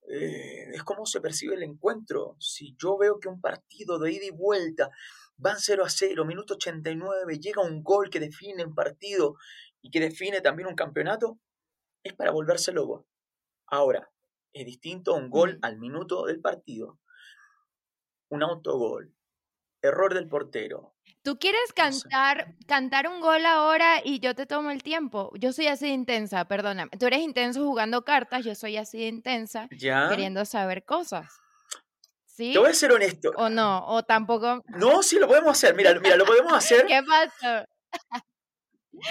[0.08, 2.36] Eh, es como se percibe el encuentro.
[2.40, 4.90] Si yo veo que un partido de ida y vuelta
[5.36, 9.36] van 0 a 0, minuto 89, llega un gol que define un partido
[9.80, 11.38] y que define también un campeonato,
[12.02, 13.06] es para volverse loco.
[13.66, 14.10] Ahora,
[14.52, 16.98] es distinto un gol al minuto del partido.
[18.28, 19.14] Un autogol.
[19.80, 20.94] Error del portero.
[21.22, 22.08] ¿Tú quieres No sé.
[22.08, 25.30] cantar, cantar un gol ahora y yo te tomo el tiempo?
[25.34, 26.90] Yo soy así de intensa, perdóname.
[26.98, 30.08] Tú eres intenso jugando cartas, yo soy así de intensa ¿Ya?
[30.08, 31.26] queriendo saber cosas.
[32.24, 32.52] ¿Sí?
[32.54, 33.32] Te voy a ser honesto.
[33.36, 33.86] ¿O no?
[33.86, 34.62] ¿O tampoco?
[34.68, 35.74] No, sí, lo podemos hacer.
[35.74, 36.86] Mira, mira, lo podemos hacer.
[36.86, 37.66] ¿Qué pasó?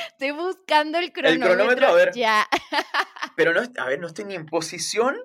[0.08, 1.48] Estoy buscando el cronómetro.
[1.56, 2.12] cronómetro, a ver.
[2.16, 2.48] Ya.
[3.36, 5.18] Pero no, a ver, no estoy ni en posición,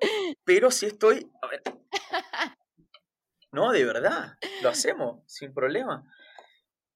[0.44, 1.26] pero sí estoy.
[1.42, 1.62] a ver.
[3.52, 6.02] No, de verdad, lo hacemos, sin problema.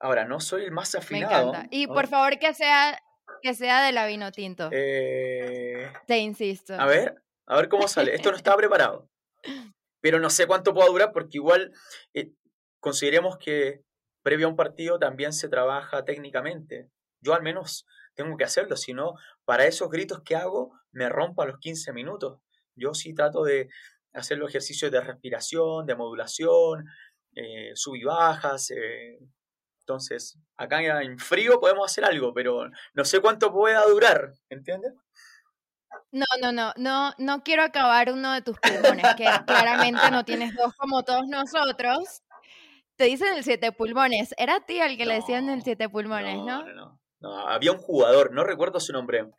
[0.00, 1.48] Ahora, no soy el más Me afinado.
[1.50, 1.68] encanta.
[1.70, 2.98] Y por favor que sea
[3.42, 4.68] que sea de la vino tinto.
[4.72, 6.74] eh, Te insisto.
[6.74, 8.14] a ver, a ver cómo sale.
[8.14, 9.08] Esto no estaba preparado.
[10.00, 11.72] Pero no sé cuánto pueda durar porque igual
[12.14, 12.30] eh,
[12.80, 13.82] consideremos que
[14.22, 16.88] previo a un partido también se trabaja técnicamente.
[17.20, 21.42] Yo al menos tengo que hacerlo, si no, para esos gritos que hago me rompo
[21.42, 22.40] a los 15 minutos.
[22.74, 23.68] Yo sí trato de
[24.12, 26.87] hacer los ejercicios de respiración, de modulación,
[27.34, 28.70] eh, sub y bajas.
[28.70, 29.18] eh,
[29.88, 34.92] entonces, acá en frío podemos hacer algo, pero no sé cuánto pueda durar, ¿entiendes?
[36.12, 40.55] No, no, no, no, no quiero acabar uno de tus pulmones, que claramente no tienes
[40.55, 42.22] dos como todos nosotros.
[42.96, 44.35] Te dicen el siete pulmones.
[44.37, 46.64] Era a ti al que le decían el siete pulmones, ¿no?
[46.64, 47.48] No, no, no.
[47.48, 49.31] Había un jugador, no recuerdo su nombre.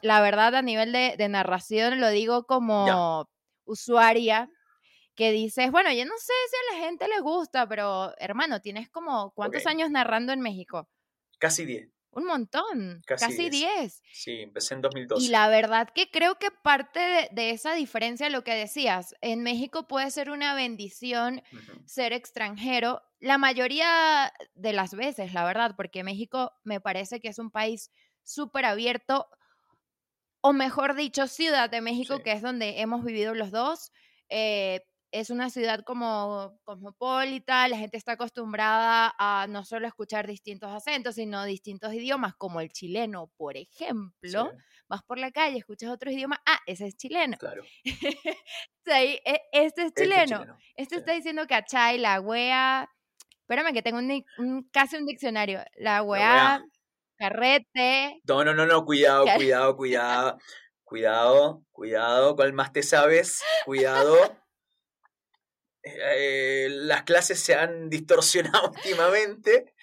[0.00, 3.28] La verdad, a nivel de, de narración, lo digo como
[3.64, 4.48] usuaria,
[5.18, 8.88] que dices, bueno, yo no sé si a la gente le gusta, pero hermano, tienes
[8.88, 10.88] como, ¿cuántos años narrando en México?
[11.40, 11.88] Casi 10.
[12.12, 13.50] Un montón, Casi casi 10.
[13.50, 14.02] 10.
[14.12, 15.24] Sí, empecé en 2012.
[15.24, 19.42] Y la verdad que creo que parte de, de esa diferencia, lo que decías, en
[19.42, 21.42] México puede ser una bendición
[21.84, 27.40] ser extranjero, la mayoría de las veces, la verdad, porque México me parece que es
[27.40, 27.90] un país
[28.22, 29.26] súper abierto,
[30.40, 32.22] o mejor dicho, Ciudad de México, Sí.
[32.22, 33.90] que es donde hemos vivido los dos.
[34.30, 40.70] eh, es una ciudad como cosmopolita, la gente está acostumbrada a no solo escuchar distintos
[40.70, 44.50] acentos, sino distintos idiomas, como el chileno, por ejemplo.
[44.52, 44.58] Sí,
[44.90, 47.36] Vas por la calle, escuchas otros idiomas, ah, ese es chileno.
[47.38, 47.62] claro.
[48.86, 50.38] Sí, e- este es Este chileno.
[50.38, 50.98] chileno, Este sí.
[51.00, 52.88] está diciendo cachai, la wea.
[53.42, 55.60] Espérame que tengo un, un- casi un diccionario.
[55.76, 56.64] La wea, wea.
[57.18, 58.20] carrete.
[58.26, 59.38] No, no, no, no, cuidado, Claro.
[59.38, 60.38] cuidado, cuidado.
[60.84, 63.42] Cuidado, cuidado, ¿cuál más te sabes?
[63.66, 64.16] Cuidado.
[65.96, 69.74] Eh, las clases se han distorsionado últimamente.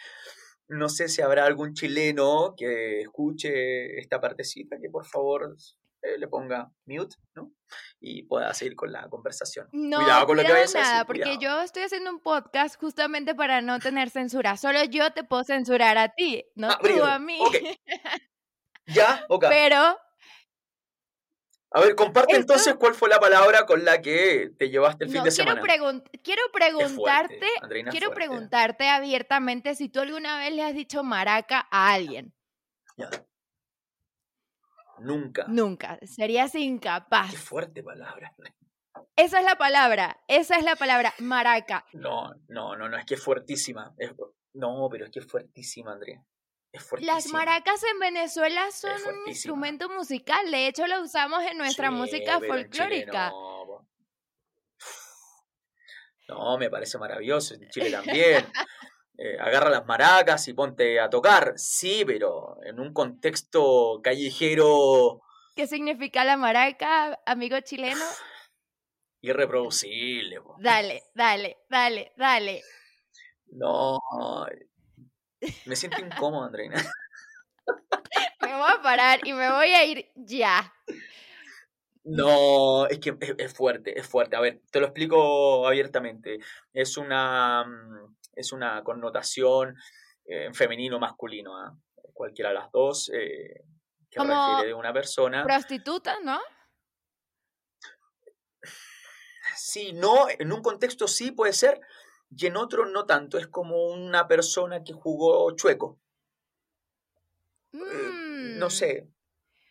[0.67, 5.55] No sé si habrá algún chileno que escuche esta partecita, que por favor
[6.01, 7.51] eh, le ponga mute, ¿no?
[7.99, 9.67] Y pueda seguir con la conversación.
[9.71, 11.05] No, cuidado con lo que vayas a nada, decir.
[11.07, 11.39] porque cuidado.
[11.41, 14.57] yo estoy haciendo un podcast justamente para no tener censura.
[14.57, 17.37] Solo yo te puedo censurar a ti, no Ah, tú a mí.
[17.41, 17.55] Ok.
[18.87, 19.45] Ya, ok.
[19.49, 19.97] Pero
[21.75, 25.11] A ver, comparte Esto- entonces cuál fue la palabra con la que te llevaste el
[25.11, 25.61] fin de quiero, semana.
[25.61, 28.25] pregun- quiero Es fuerte, preguntarte, Andreina, quiero fuerte.
[28.27, 32.33] preguntarte abiertamente si tú alguna vez le has dicho maraca a alguien.
[32.95, 33.09] Ya.
[34.99, 35.43] Nunca.
[35.49, 37.31] Nunca, serías incapaz.
[37.31, 38.33] Qué fuerte palabra.
[39.17, 41.85] Esa es la palabra, esa es la palabra, maraca.
[41.91, 43.93] No, no, no, no, es que es fuertísima.
[43.97, 44.13] Es-
[44.53, 46.23] no, pero es que es fuertísima, Andrea.
[46.99, 52.39] Las maracas en Venezuela son un instrumento musical, de hecho lo usamos en nuestra música
[52.39, 53.31] folclórica.
[56.27, 57.55] No, me parece maravilloso.
[57.55, 58.45] En Chile también.
[59.17, 61.53] eh, agarra las maracas y ponte a tocar.
[61.57, 65.21] Sí, pero en un contexto callejero.
[65.55, 68.03] ¿Qué significa la maraca, amigo chileno?
[69.21, 70.39] Irreproducible.
[70.59, 72.61] Dale, dale, dale, dale.
[73.51, 73.99] No.
[75.65, 76.75] Me siento incómodo, Andreina.
[78.41, 80.73] me voy a parar y me voy a ir ya.
[82.03, 84.35] No, es que es, fuerte, es fuerte.
[84.35, 86.39] A ver, te lo explico abiertamente.
[86.71, 89.75] Es una, mm, es una connotación
[90.25, 91.75] en femenino masculino, ¿ah?
[92.13, 93.63] cualquiera de las dos, eh,
[94.09, 95.43] que refiere de una persona.
[95.43, 96.39] Prostituta, ¿no?
[99.55, 101.79] Sí, no, en un contexto sí puede ser,
[102.37, 103.37] y en otro no tanto.
[103.37, 105.99] Es como una persona que jugó chueco.
[107.73, 107.79] Eh,
[108.57, 108.71] no mm.
[108.71, 109.09] sé.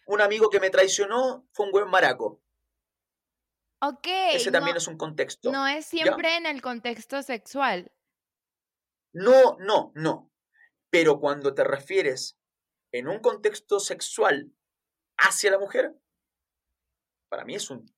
[0.06, 2.40] Un amigo que me traicionó fue un buen maraco.
[3.80, 4.06] Ok.
[4.32, 5.52] Ese también es un contexto.
[5.52, 7.92] No es siempre en el contexto sexual.
[9.12, 10.30] No, no, no.
[10.90, 12.38] Pero cuando te refieres
[12.92, 14.52] en un contexto sexual
[15.16, 15.94] hacia la mujer,
[17.28, 17.92] para mí es un...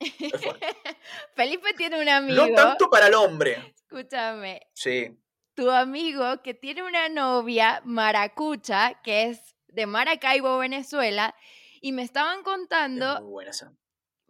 [1.34, 2.46] Felipe tiene un amigo.
[2.46, 3.74] No tanto para el hombre.
[3.76, 4.68] Escúchame.
[4.74, 5.16] Sí.
[5.54, 11.34] Tu amigo que tiene una novia maracucha, que es de Maracaibo, Venezuela,
[11.80, 13.20] y me estaban contando...
[13.20, 13.72] muy buena esa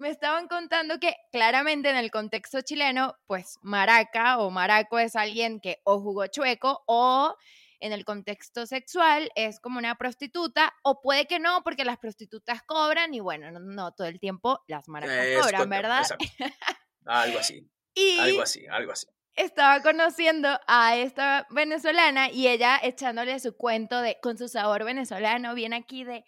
[0.01, 5.61] me estaban contando que claramente en el contexto chileno, pues maraca o maraco es alguien
[5.61, 7.37] que o jugó chueco o
[7.81, 12.63] en el contexto sexual es como una prostituta o puede que no porque las prostitutas
[12.63, 16.07] cobran y bueno, no, todo el tiempo las maracas cobran, ¿verdad?
[17.07, 17.69] Algo así.
[17.95, 19.07] y algo así, algo así.
[19.35, 25.55] Estaba conociendo a esta venezolana y ella echándole su cuento de con su sabor venezolano,
[25.55, 26.25] viene aquí de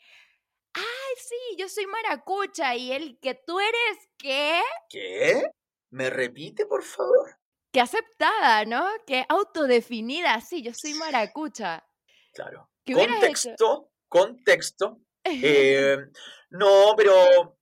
[0.75, 4.61] ay, sí, yo soy maracucha y él, que tú eres qué?
[4.89, 5.43] ¿Qué?
[5.91, 7.39] ¿Me repite, por favor?
[7.73, 8.87] Qué aceptada, ¿no?
[9.07, 11.85] Qué autodefinida, sí, yo soy maracucha.
[12.35, 12.71] Claro.
[12.87, 14.99] Contexto, contexto.
[15.25, 15.99] Eh,
[16.51, 17.57] no, pero,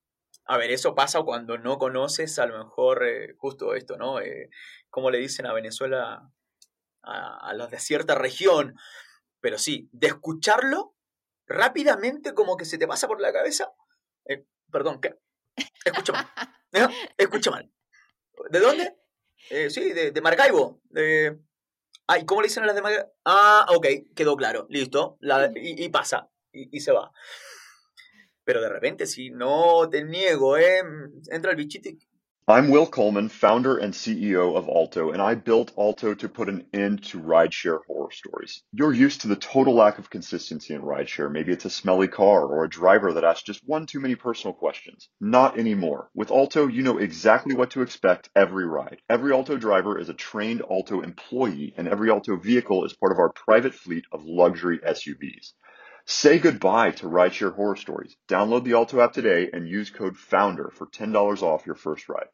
[0.47, 4.19] a ver, eso pasa cuando no conoces a lo mejor eh, justo esto, ¿no?
[4.19, 4.49] Eh,
[4.89, 6.27] como le dicen a Venezuela,
[7.03, 8.77] a, a los de cierta región.
[9.41, 10.95] Pero sí, de escucharlo,
[11.47, 13.73] rápidamente como que se te pasa por la cabeza.
[14.25, 15.19] Eh, perdón, ¿qué?
[15.85, 16.27] Escucha mal.
[17.19, 17.71] Escucha mal.
[18.51, 19.00] ¿De dónde?
[19.49, 20.81] Eh, sí, de, de Maracaibo.
[20.91, 21.39] De...
[22.07, 23.13] Ah, ¿y cómo le dicen a las de Maracaibo?
[23.25, 25.19] Ah, ok, quedó claro, listo.
[25.55, 27.11] y, pasa, y, y, se va.
[28.45, 30.83] Pero de repente, si no te niego, ¿eh?
[31.31, 31.99] entra el bichito y
[32.49, 36.67] I'm Will Coleman, founder and CEO of Alto, and I built Alto to put an
[36.75, 38.65] end to rideshare horror stories.
[38.73, 41.31] You're used to the total lack of consistency in rideshare.
[41.31, 44.53] Maybe it's a smelly car or a driver that asks just one too many personal
[44.53, 45.09] questions.
[45.21, 46.11] Not anymore.
[46.13, 49.01] With Alto, you know exactly what to expect every ride.
[49.09, 53.21] Every Alto driver is a trained Alto employee, and every Alto vehicle is part of
[53.21, 55.53] our private fleet of luxury SUVs.
[56.07, 58.17] Say goodbye to rideshare horror stories.
[58.27, 62.27] Download the Alto app today and use code FOUNDER for $10 off your first ride.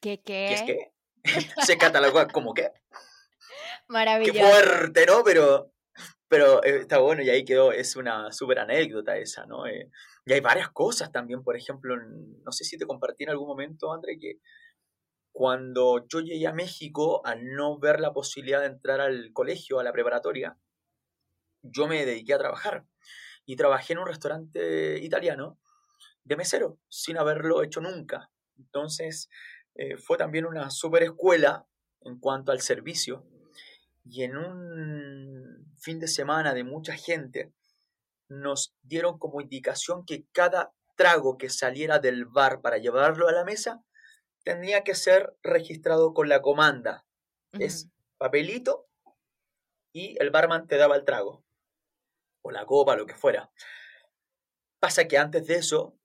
[0.00, 0.46] ¿Qué qué?
[0.48, 0.92] ¿Qué es qué?
[1.66, 2.70] Se cataloga como qué.
[3.88, 4.32] Maravilloso.
[4.32, 5.22] Qué fuerte, ¿no?
[5.24, 5.72] Pero,
[6.28, 9.66] pero eh, está bueno y ahí quedó, es una súper anécdota esa, ¿no?
[9.66, 9.90] Eh,
[10.24, 13.92] y hay varias cosas también, por ejemplo, no sé si te compartí en algún momento,
[13.92, 14.40] André, que
[15.36, 19.84] cuando yo llegué a México, al no ver la posibilidad de entrar al colegio, a
[19.84, 20.56] la preparatoria,
[21.62, 22.86] yo me dediqué a trabajar.
[23.44, 25.60] Y trabajé en un restaurante italiano
[26.24, 28.30] de mesero, sin haberlo hecho nunca.
[28.56, 29.28] Entonces,
[29.78, 31.66] eh, fue también una super escuela
[32.00, 33.26] en cuanto al servicio.
[34.04, 37.52] Y en un fin de semana de mucha gente,
[38.28, 43.44] nos dieron como indicación que cada trago que saliera del bar para llevarlo a la
[43.44, 43.84] mesa
[44.44, 47.04] tenía que ser registrado con la comanda.
[47.52, 48.88] Es papelito
[49.92, 51.44] y el barman te daba el trago.
[52.42, 53.50] O la copa, lo que fuera.
[54.78, 55.98] Pasa que antes de eso,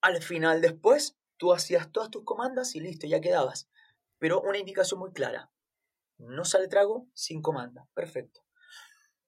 [0.00, 3.68] al final después, tú hacías todas tus comandas y listo, ya quedabas.
[4.16, 5.52] Pero una indicación muy clara.
[6.16, 7.86] No sale trago sin comanda.
[7.92, 8.46] Perfecto.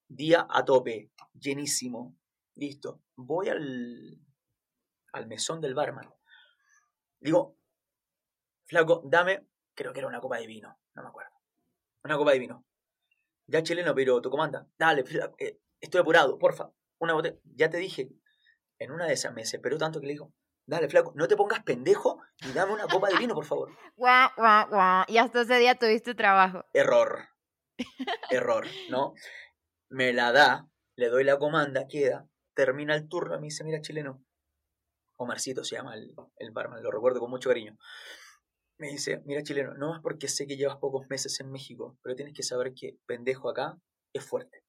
[0.08, 2.16] Día a tope, llenísimo.
[2.54, 3.02] Listo.
[3.16, 4.18] Voy al,
[5.12, 6.10] al mesón del barman.
[7.20, 7.58] Digo,
[8.64, 11.32] flaco, dame, creo que era una copa de vino, no me acuerdo.
[12.02, 12.64] Una copa de vino.
[13.46, 14.66] Ya chileno, pero tu comanda.
[14.78, 15.04] Dale,
[15.36, 16.72] eh, estoy apurado, porfa.
[16.98, 17.36] Una botella.
[17.44, 18.08] Ya te dije.
[18.78, 20.32] En una de esas me desesperó tanto que le dijo,
[20.66, 23.70] dale, flaco, no te pongas pendejo y dame una copa de vino, por favor.
[23.96, 25.04] Guau, guau, guau.
[25.08, 26.64] Y hasta ese día tuviste trabajo.
[26.74, 27.28] Error.
[28.30, 29.14] Error, ¿no?
[29.90, 34.22] Me la da, le doy la comanda, queda, termina el turno, me dice, mira, chileno.
[35.18, 37.78] Omarcito se llama el, el barman, lo recuerdo con mucho cariño.
[38.78, 42.16] Me dice, mira, chileno, no es porque sé que llevas pocos meses en México, pero
[42.16, 43.78] tienes que saber que pendejo acá
[44.12, 44.65] es fuerte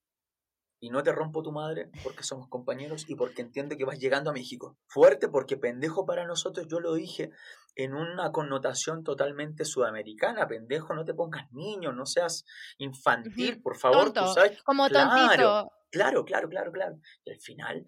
[0.79, 4.29] y no te rompo tu madre porque somos compañeros y porque entiendo que vas llegando
[4.29, 4.77] a México.
[4.87, 7.31] Fuerte porque pendejo para nosotros, yo lo dije
[7.75, 10.47] en una connotación totalmente sudamericana.
[10.47, 12.45] Pendejo, no te pongas niño, no seas
[12.77, 14.13] infantil, por favor.
[14.13, 15.71] Tonto, Como tontito.
[15.89, 16.99] Claro, claro, claro, claro.
[17.23, 17.85] Y al final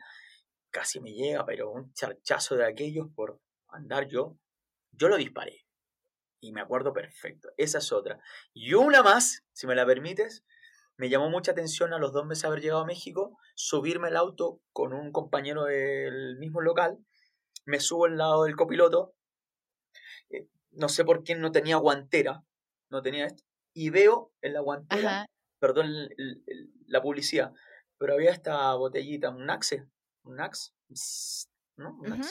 [0.71, 4.37] casi me llega, pero un charchazo de aquellos por andar yo.
[4.91, 5.65] Yo lo disparé.
[6.41, 7.49] Y me acuerdo perfecto.
[7.57, 8.19] Esa es otra.
[8.53, 10.45] Y una más, si me la permites,
[10.99, 14.17] me llamó mucha atención a los dos meses de haber llegado a México, subirme el
[14.17, 16.99] auto con un compañero del mismo local,
[17.65, 19.15] me subo al lado del copiloto,
[20.29, 22.43] eh, no sé por qué no tenía guantera,
[22.89, 23.43] no tenía esto,
[23.73, 25.25] y veo en la guantera,
[25.59, 25.89] perdón
[26.87, 27.53] la publicidad,
[27.97, 29.87] pero había esta botellita, un Axe,
[30.23, 30.73] un Axe,
[31.77, 31.97] ¿no?
[32.01, 32.21] Un,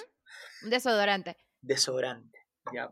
[0.68, 1.38] desodorante.
[1.62, 2.38] Desodorante,
[2.74, 2.90] ya.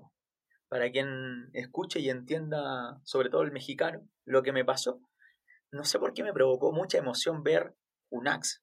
[0.68, 5.02] Para quien escuche y entienda, sobre todo el mexicano, lo que me pasó,
[5.72, 7.76] no sé por qué me provocó mucha emoción ver
[8.10, 8.60] un Axe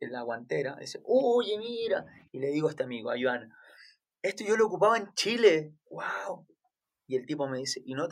[0.00, 0.76] en la guantera.
[0.76, 2.04] Dice, oye, mira.
[2.32, 3.52] Y le digo a este amigo, a Iván,
[4.22, 5.74] esto yo lo ocupaba en Chile.
[5.90, 6.46] ¡Wow!
[7.06, 8.08] Y el tipo me dice, ¿y no?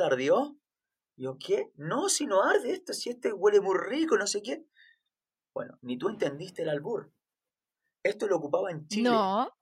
[1.17, 1.73] Y yo, ¿qué?
[1.77, 4.65] No, si no arde esto, si este huele muy rico, no sé qué.
[5.55, 7.13] Bueno, ni tú entendiste el albur.
[8.05, 9.11] Esto lo ocupaba en Chile.
[9.11, 9.53] No.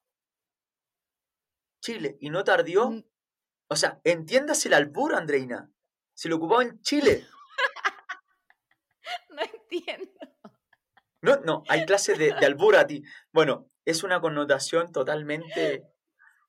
[1.83, 2.17] Chile.
[2.21, 2.91] ¿Y no tardió?
[3.69, 5.73] O sea, entiendas el albur, Andreina.
[6.15, 7.27] Se lo ocupaba en Chile.
[11.23, 13.03] No, no, hay clases de, de albur a ti.
[13.33, 15.87] Bueno, es una connotación totalmente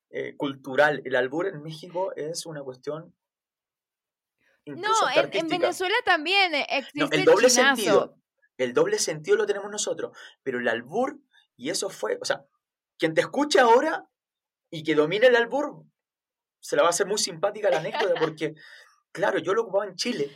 [0.09, 1.01] eh, cultural.
[1.05, 3.13] El albur en México es una cuestión.
[4.65, 8.17] No, en, Venezuela también existe el doble sentido.
[8.57, 10.17] El doble sentido lo tenemos nosotros.
[10.43, 11.19] Pero el albur,
[11.55, 12.45] y eso fue, o sea,
[12.97, 14.09] quien te escucha ahora
[14.69, 15.83] y que domine el albur,
[16.59, 18.55] se la va a hacer muy simpática la anécdota, porque,
[19.11, 20.35] claro, yo lo ocupaba en Chile,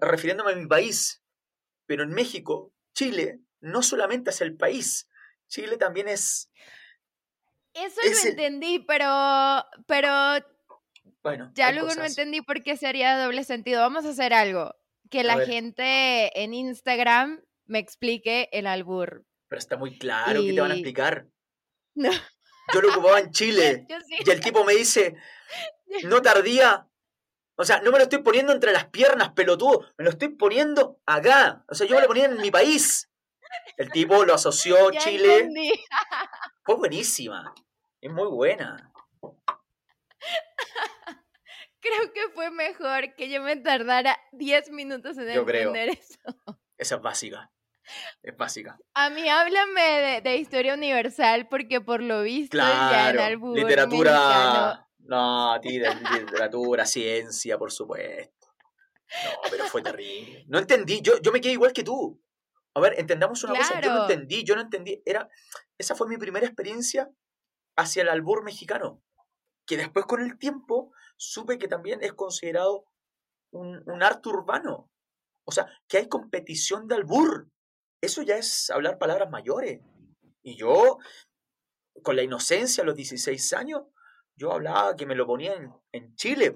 [0.00, 1.21] refiriéndome a mi país,
[1.92, 5.10] pero en México, Chile, no solamente es el país,
[5.46, 6.50] Chile también es...
[7.74, 10.10] Eso lo entendí, pero, pero
[11.22, 13.82] bueno, ya luego no entendí por qué sería doble sentido.
[13.82, 14.74] Vamos a hacer algo.
[15.10, 19.26] Que la gente en Instagram me explique el albur.
[19.48, 21.26] Pero está muy claro que te van a explicar.
[21.94, 22.10] No.
[22.72, 23.86] Yo lo ocupaba en Chile.
[24.26, 25.14] Y el tipo me dice,
[26.04, 26.88] no tardía
[27.56, 29.86] o sea, no me lo estoy poniendo entre las piernas, pelotudo.
[29.98, 31.64] Me lo estoy poniendo acá.
[31.68, 33.10] O sea, yo me lo ponía en mi país.
[33.76, 35.50] El tipo lo asoció Chile.
[36.64, 37.54] Fue buenísima.
[38.00, 38.90] Es muy buena.
[41.80, 46.20] Creo que fue mejor que yo me tardara 10 minutos en entender eso.
[46.78, 47.50] Esa es básica.
[48.22, 48.78] Es básica.
[48.94, 55.52] A mí háblame de, historia universal porque por lo visto ya en Albur literatura no,
[55.52, 58.48] a ti de literatura, ciencia, por supuesto.
[59.24, 60.44] No, pero fue terrible.
[60.48, 62.20] No entendí, yo, yo me quedé igual que tú.
[62.74, 65.02] A ver, entendamos una cosa, yo no entendí, yo no entendí.
[65.04, 65.28] Era,
[65.76, 67.10] esa fue mi primera experiencia
[67.76, 69.02] hacia el albur mexicano,
[69.66, 72.86] que después con el tiempo supe que también es considerado
[73.50, 74.90] un, un arte urbano.
[75.44, 77.50] O sea, que hay competición de albur.
[78.00, 79.80] Eso ya es hablar palabras mayores.
[80.42, 80.98] Y yo,
[82.02, 83.82] con la inocencia a los 16 años,
[84.36, 85.54] yo hablaba que me lo ponía
[85.92, 86.54] en, Chile,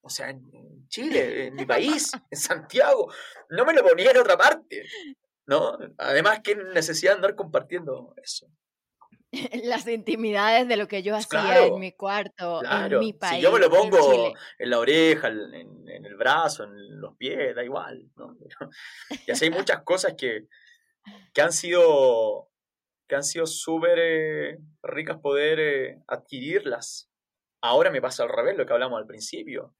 [0.00, 3.12] o sea, en, Chile, en mi país, en Santiago,
[3.50, 4.84] no me lo ponía en otra parte,
[5.46, 5.78] ¿no?
[5.98, 8.48] Además, qué necesidad de andar compartiendo eso.
[9.64, 13.36] Las intimidades de lo que yo hacía en mi cuarto, en mi país.
[13.36, 17.62] Si yo me lo pongo en, la oreja, en, el brazo, en los pies, da
[17.62, 18.36] igual, ¿no?
[19.26, 20.46] Y así hay muchas cosas que,
[21.32, 22.49] que han sido
[23.10, 27.10] que han sido súper eh, ricas poder eh, adquirirlas.
[27.60, 29.74] Ahora me pasa al revés, lo que hablamos al principio.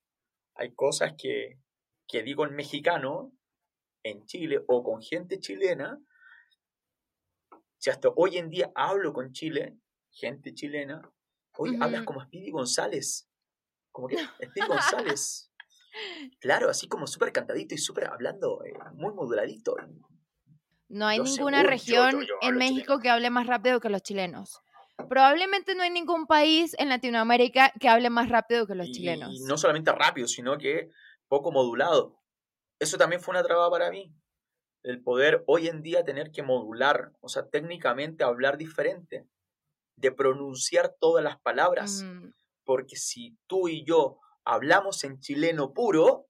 [0.56, 1.60] Hay cosas que,
[2.08, 3.32] que digo en mexicano,
[4.02, 5.96] en Chile, o con gente chilena.
[7.78, 9.78] Si hasta hoy en día hablo con Chile,
[10.10, 11.00] gente chilena,
[11.56, 13.30] hoy hablas como Speedy González.
[13.92, 15.52] Como que Speedy González.
[16.40, 19.76] Claro, así como súper cantadito y súper hablando, eh, muy moduladito.
[20.90, 24.60] No hay ninguna región en México que hable más rápido que los chilenos.
[25.08, 29.32] Probablemente no hay ningún país en Latinoamérica que hable más rápido que los chilenos.
[29.32, 30.90] Y no solamente rápido, sino que
[31.28, 32.18] poco modulado.
[32.80, 34.12] eso también fue una traba para mí.
[34.82, 39.28] El poder hoy en día tener que modular, o sea, técnicamente hablar diferente,
[39.96, 42.02] de pronunciar todas las palabras.
[42.02, 42.32] Mm,
[42.64, 46.26] Porque si tú y yo hablamos en chileno puro,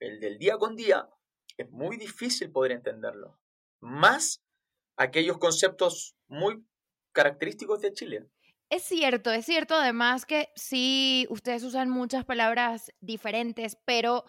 [0.00, 1.08] el del día con día,
[1.56, 3.38] es muy difícil poder entenderlo.
[3.80, 4.42] Más
[4.96, 6.64] aquellos conceptos muy
[7.12, 8.26] característicos de Chile.
[8.70, 14.24] Es cierto, es cierto además que sí, ustedes usan muchas palabras diferentes, pero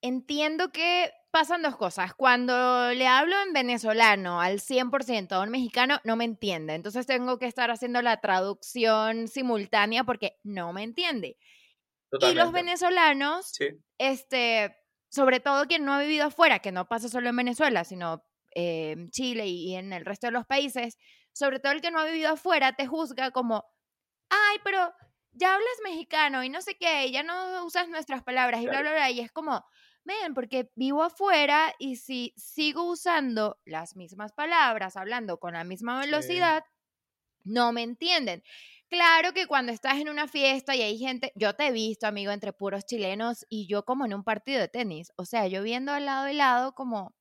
[0.00, 2.14] entiendo que pasan dos cosas.
[2.14, 6.74] Cuando le hablo en venezolano al 100% a un mexicano, no me entiende.
[6.74, 11.36] Entonces tengo que estar haciendo la traducción simultánea porque no me entiende.
[12.20, 14.76] Y los venezolanos, Sí, este,
[15.10, 18.22] sobre todo quien no ha vivido afuera, que no pasa solo en Venezuela, sino
[18.54, 20.98] eh, en Chile y en el resto de los países,
[21.32, 23.64] sobre todo el que no ha vivido afuera, te juzga como,
[24.30, 24.92] ay, pero
[25.32, 28.90] ya hablas mexicano y no sé qué, ya no usas nuestras palabras y bla, Claro.
[28.90, 29.64] bla, bla, y es como,
[30.04, 36.00] ven, porque vivo afuera y si sigo usando las mismas palabras, hablando con la misma
[36.02, 36.06] Sí.
[36.06, 36.64] velocidad,
[37.44, 38.42] no me entienden.
[38.88, 42.32] Claro que cuando estás en una fiesta y hay gente, yo te he visto, amigo,
[42.32, 45.92] entre puros chilenos y yo como en un partido de tenis, o sea, yo viendo
[45.92, 47.14] al lado y lado como,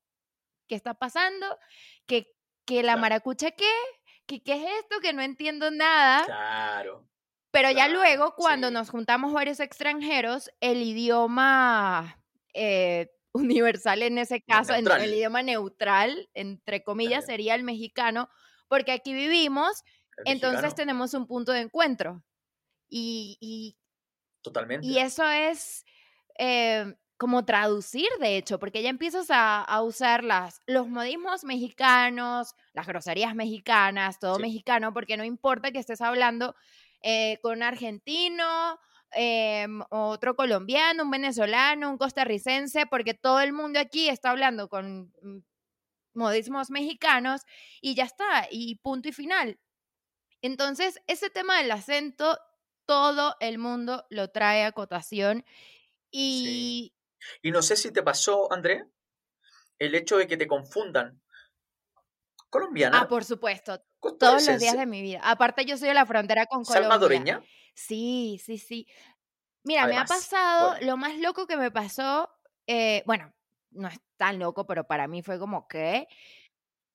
[0.68, 1.58] ¿qué está pasando?
[2.06, 2.28] ¿Que,
[2.66, 3.02] que la Claro.
[3.02, 3.72] maracucha qué?
[4.26, 5.00] ¿Que qué es esto?
[5.02, 6.26] Que no entiendo nada.
[6.26, 7.08] claro.
[7.52, 8.74] Pero ya claro, luego, cuando sí.
[8.74, 12.20] nos juntamos varios extranjeros, el idioma
[12.56, 17.28] eh, universal en ese caso, en- el idioma neutral, entre comillas, Claro.
[17.28, 18.30] sería el mexicano,
[18.68, 19.84] porque aquí vivimos,
[20.26, 22.24] El entonces mexicano, tenemos un punto de encuentro.
[22.90, 23.78] Y, y-
[24.42, 24.86] Totalmente.
[24.88, 25.86] y eso es
[26.40, 32.54] eh, como traducir, de hecho, porque ya empiezas a, a usar las, los modismos mexicanos,
[32.74, 34.42] las groserías mexicanas, todo Sí.
[34.42, 36.56] mexicano, porque no importa que estés hablando
[37.02, 38.80] eh, con un argentino,
[39.12, 45.14] em, otro colombiano, un venezolano, un costarricense, porque todo el mundo aquí está hablando con
[45.22, 45.40] mm,
[46.16, 47.42] modismos mexicanos
[47.82, 49.60] y ya está, y punto y final.
[50.42, 52.38] Entonces, ese tema del acento,
[52.86, 55.46] todo el mundo lo trae a cotación
[56.12, 56.94] y
[57.42, 58.86] Y no sé si te pasó, André,
[59.80, 61.22] el hecho de que te confundan.
[62.50, 63.84] Colombiana, ah, por supuesto,
[64.20, 65.22] todos los días de mi vida.
[65.24, 66.90] Aparte, yo soy de la frontera con Colombia.
[66.90, 67.44] salvadoreña.
[67.74, 68.88] Sí, sí, sí.
[69.64, 70.86] Mira, me ha pasado, bueno.
[70.86, 72.30] lo más loco que me pasó,
[72.68, 73.34] eh, bueno,
[73.72, 76.08] no es tan loco, pero para mí fue como que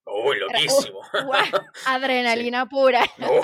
[0.04, 1.00] ¡Uy, Era- loquísimo!
[1.86, 3.04] adrenalina pura.
[3.18, 3.42] No,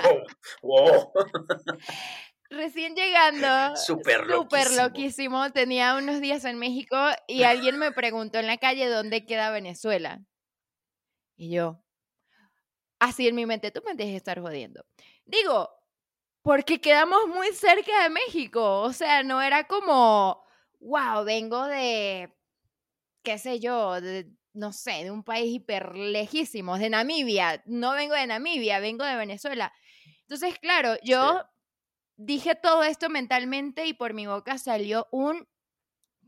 [0.62, 1.12] wow.
[2.55, 4.82] Recién llegando, Súper loquísimo.
[4.82, 6.96] loquísimo, tenía unos días en México
[7.26, 10.20] y alguien me preguntó en la calle dónde queda Venezuela.
[11.36, 11.82] Y yo,
[13.00, 14.84] así en mi mente, tú me dejes estar jodiendo.
[15.24, 15.68] Digo,
[16.42, 20.44] porque quedamos muy cerca de México, o sea, no era como,
[20.78, 22.32] wow, vengo de,
[23.22, 28.14] qué sé yo, de, no sé, de un país hiper lejísimo, de Namibia, no vengo
[28.14, 29.72] de Namibia, vengo de Venezuela.
[30.20, 31.42] Entonces, claro, yo
[32.16, 35.48] dije todo esto mentalmente y por mi boca salió un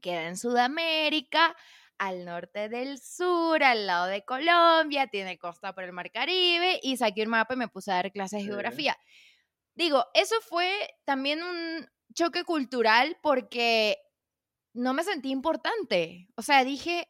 [0.01, 1.57] queda en Sudamérica,
[1.99, 6.97] al norte del sur, al lado de Colombia, tiene costa por el Mar Caribe y
[6.97, 8.97] saqué un mapa y me puse a dar clases de geografía.
[9.75, 10.71] Digo, eso fue
[11.05, 13.99] también un choque cultural porque
[14.75, 16.29] no me sentí importante.
[16.37, 17.09] O sea, dije,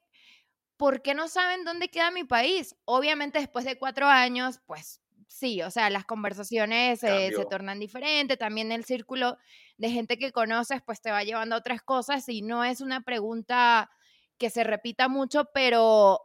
[0.77, 2.77] ¿por qué no saben dónde queda mi país?
[2.85, 8.39] Obviamente después de cuatro años, pues sí, o sea, las conversaciones eh, se tornan diferentes,
[8.39, 9.39] también el círculo
[9.77, 13.03] de gente que conoces pues te va llevando a otras cosas y no es una
[13.03, 13.91] pregunta
[14.39, 16.21] que se repita mucho, pero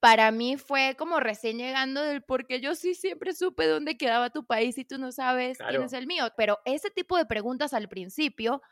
[0.00, 4.46] para mí fue como recién llegando del porque yo sí siempre supe dónde quedaba tu
[4.46, 7.88] país y tú no sabes quién es el mío, pero ese tipo de preguntas al
[7.88, 8.62] principio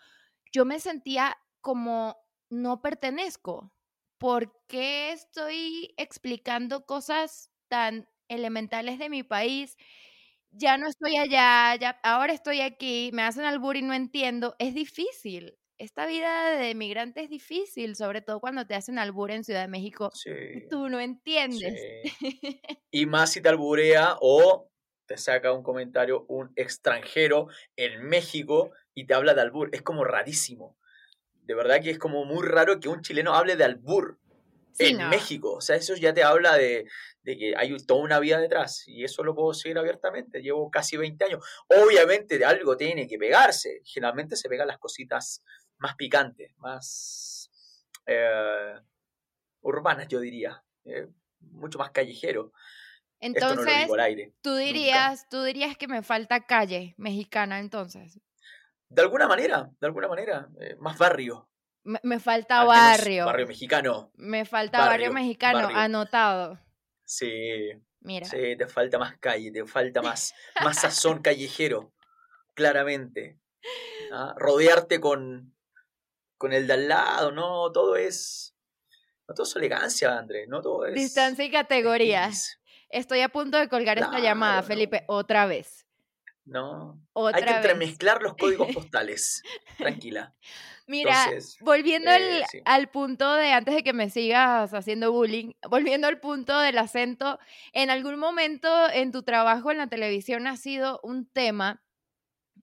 [0.53, 2.17] yo me sentía como
[2.49, 3.73] no pertenezco.
[4.19, 9.77] ¿Por qué estoy explicando cosas tan elementales de mi país?
[10.51, 14.57] Ya no estoy allá, ya ahora estoy aquí, me hacen albur y no entiendo.
[14.59, 15.59] Es difícil.
[15.79, 19.69] Esta vida de migrante es difícil, sobre todo cuando te hacen albur en Ciudad de
[19.69, 20.11] México.
[20.15, 20.33] Sí.
[20.71, 21.89] Tú no entiendes.
[22.19, 22.21] Sí.
[22.91, 24.71] Y más si te alburea o
[25.07, 29.69] te saca un comentario un extranjero en México y te habla de albur.
[29.73, 30.79] Es como rarísimo.
[31.43, 34.19] De verdad que es como muy raro que un chileno hable de albur
[34.79, 35.09] Sí, en no.
[35.09, 35.55] México.
[35.55, 36.87] O sea, eso ya te habla de,
[37.23, 38.85] de que hay toda una vida detrás.
[38.87, 40.43] Y eso lo puedo decir abiertamente.
[40.43, 41.45] Llevo casi 20 años.
[41.69, 43.81] Obviamente de algo tiene que pegarse.
[43.85, 45.43] Generalmente se pegan las cositas
[45.79, 47.51] más picantes, más
[48.07, 48.75] eh,
[49.61, 50.63] urbanas, yo diría.
[50.85, 51.09] eh,
[51.41, 52.53] mucho más callejero.
[53.33, 54.33] Esto no lo Entonces, digo al aire.
[54.43, 58.21] tú dirías, tú dirías que me falta calle mexicana entonces.
[58.89, 61.49] De alguna manera, de alguna manera, eh, más barrio.
[62.03, 63.27] Me, falta barrio.
[63.27, 64.11] Barrio mexicano.
[64.17, 66.59] Me falta barrio, mexicano, anotado.
[67.05, 67.71] Sí.
[68.01, 68.27] Mira.
[68.27, 70.35] Sí, te falta más calle, te falta más,
[70.65, 71.93] más sazón callejero,
[72.55, 73.39] claramente.
[74.13, 74.35] ¿Ah?
[74.37, 75.55] Rodearte con,
[76.37, 77.71] con el de al lado, ¿no?
[77.73, 78.57] Todo es.
[79.29, 80.95] No todo es elegancia, Andrés, no todo es.
[80.95, 82.61] Distancia y categorías.
[82.89, 85.86] Estoy a punto de colgar esta llamada, Felipe, otra vez.
[86.47, 86.99] No.
[87.35, 89.43] Hay que entremezclar los códigos postales.
[89.77, 90.35] Tranquila.
[90.87, 91.29] Mira,
[91.61, 96.21] volviendo al, eh, al, punto de antes de que me sigas haciendo bullying, volviendo al
[96.21, 97.41] punto del acento,
[97.73, 101.83] en algún momento en tu trabajo en la televisión ha sido un tema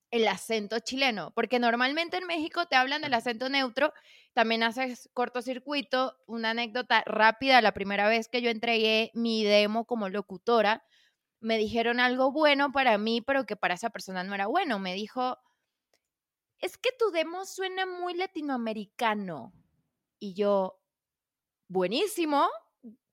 [0.10, 3.94] el acento chileno, porque normalmente en México te hablan del acento neutro,
[4.34, 10.10] también haces cortocircuito, una anécdota rápida, la primera vez que yo entregué mi demo como
[10.10, 10.84] locutora,
[11.44, 14.80] me dijeron algo bueno para mí, pero que para esa persona no era bueno.
[14.80, 15.38] Me dijo,
[16.60, 19.54] es que tu demo suena muy latinoamericano.
[20.20, 20.80] Y yo,
[21.68, 22.50] buenísimo,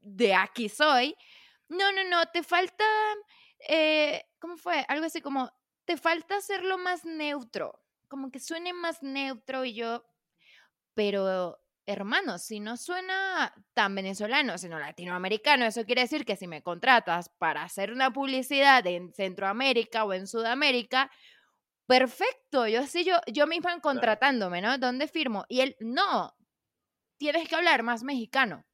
[0.00, 1.16] de aquí soy.
[1.68, 2.84] No, no, no, te falta,
[3.68, 4.84] eh, ¿cómo fue?
[4.88, 5.52] Algo así como,
[5.84, 10.04] te falta hacerlo más neutro, como que suene más neutro y yo,
[10.94, 16.62] pero hermano, si no suena tan venezolano, sino latinoamericano, eso quiere decir que si me
[16.62, 21.10] contratas para hacer una publicidad en Centroamérica o en Sudamérica,
[21.86, 24.78] perfecto, yo así, yo, yo misma contratándome, ¿no?
[24.78, 25.44] ¿Dónde firmo?
[25.48, 26.36] Y él, no,
[27.18, 28.64] tienes que hablar más mexicano.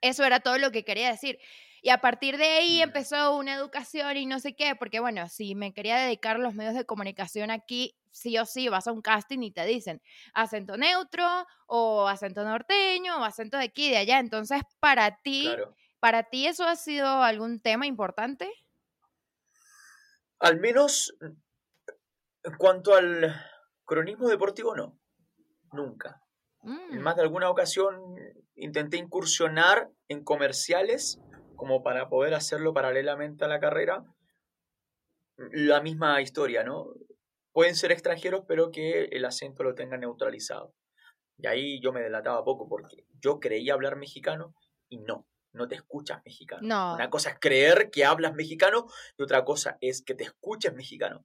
[0.00, 1.38] Eso era todo lo que quería decir.
[1.82, 5.54] Y a partir de ahí empezó una educación y no sé qué, porque bueno, si
[5.54, 9.02] me quería dedicar a los medios de comunicación aquí, sí o sí vas a un
[9.02, 10.02] casting y te dicen
[10.34, 14.18] acento neutro o acento norteño o acento de aquí y de allá.
[14.18, 15.48] Entonces, para ti,
[16.00, 18.50] para ti eso ha sido algún tema importante?
[20.40, 23.34] Al menos en cuanto al
[23.84, 24.98] cronismo deportivo, no.
[25.72, 26.22] Nunca.
[26.62, 27.02] En mm.
[27.02, 28.16] más de alguna ocasión
[28.54, 31.20] intenté incursionar en comerciales
[31.58, 34.04] como para poder hacerlo paralelamente a la carrera.
[35.36, 36.86] La misma historia, ¿no?
[37.52, 40.72] Pueden ser extranjeros, pero que el acento lo tenga neutralizado.
[41.36, 44.54] Y ahí yo me delataba poco porque yo creía hablar mexicano
[44.88, 46.62] y no, no te escuchas mexicano.
[46.62, 46.94] No.
[46.94, 48.86] Una cosa es creer que hablas mexicano
[49.16, 51.24] y otra cosa es que te escuches mexicano.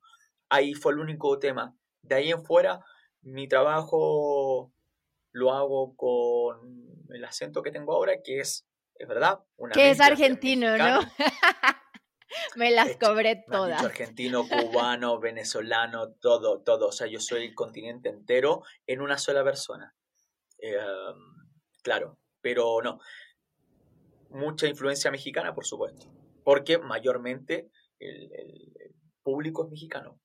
[0.50, 1.76] Ahí fue el único tema.
[2.02, 2.84] De ahí en fuera,
[3.22, 4.74] mi trabajo
[5.32, 8.68] lo hago con el acento que tengo ahora, que es
[9.08, 11.00] verdad, una que es argentino, ¿no?
[12.56, 13.84] Me las cobré todas.
[13.84, 16.88] argentino, cubano, venezolano, todo, todo.
[16.88, 19.96] O sea, yo soy el continente entero en una sola persona.
[20.58, 21.16] Em,
[21.84, 23.00] claro, pero no.
[24.30, 26.08] Mucha influencia mexicana, por supuesto.
[26.44, 27.70] Porque mayormente
[28.00, 30.20] el público es mexicano.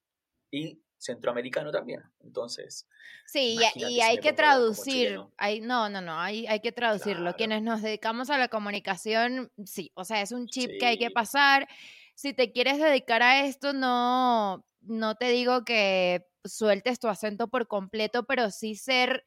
[0.51, 2.03] Y centroamericano también.
[2.20, 2.86] Entonces.
[3.26, 5.20] Sí, y, hay que traducir.
[5.36, 7.34] Hay, no, no, no, hay, hay que traducirlo.
[7.34, 11.11] Quienes nos dedicamos a la comunicación, sí, o sea, es un chip que hay que
[11.11, 11.68] pasar.
[12.14, 17.68] Si te quieres dedicar a esto, no, no te digo que sueltes tu acento por
[17.68, 19.24] completo, pero sí ser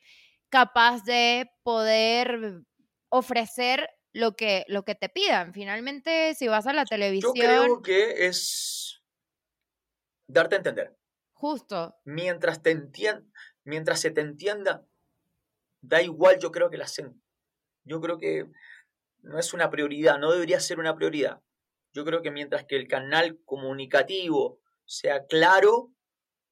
[0.50, 2.62] capaz de poder
[3.10, 5.54] ofrecer lo que, lo que te pidan.
[5.54, 7.34] Finalmente, si vas a la televisión.
[7.36, 9.02] Yo creo que es
[10.28, 11.01] darte a entender.
[11.42, 11.96] Justo.
[12.06, 12.80] Mientras, te
[13.64, 14.86] mientras se te entienda,
[15.82, 17.20] da igual yo creo que la acento.
[17.84, 18.46] Yo creo que
[19.24, 21.42] no es una prioridad, no debería ser una prioridad.
[21.94, 25.92] Yo creo que mientras que el canal comunicativo sea claro,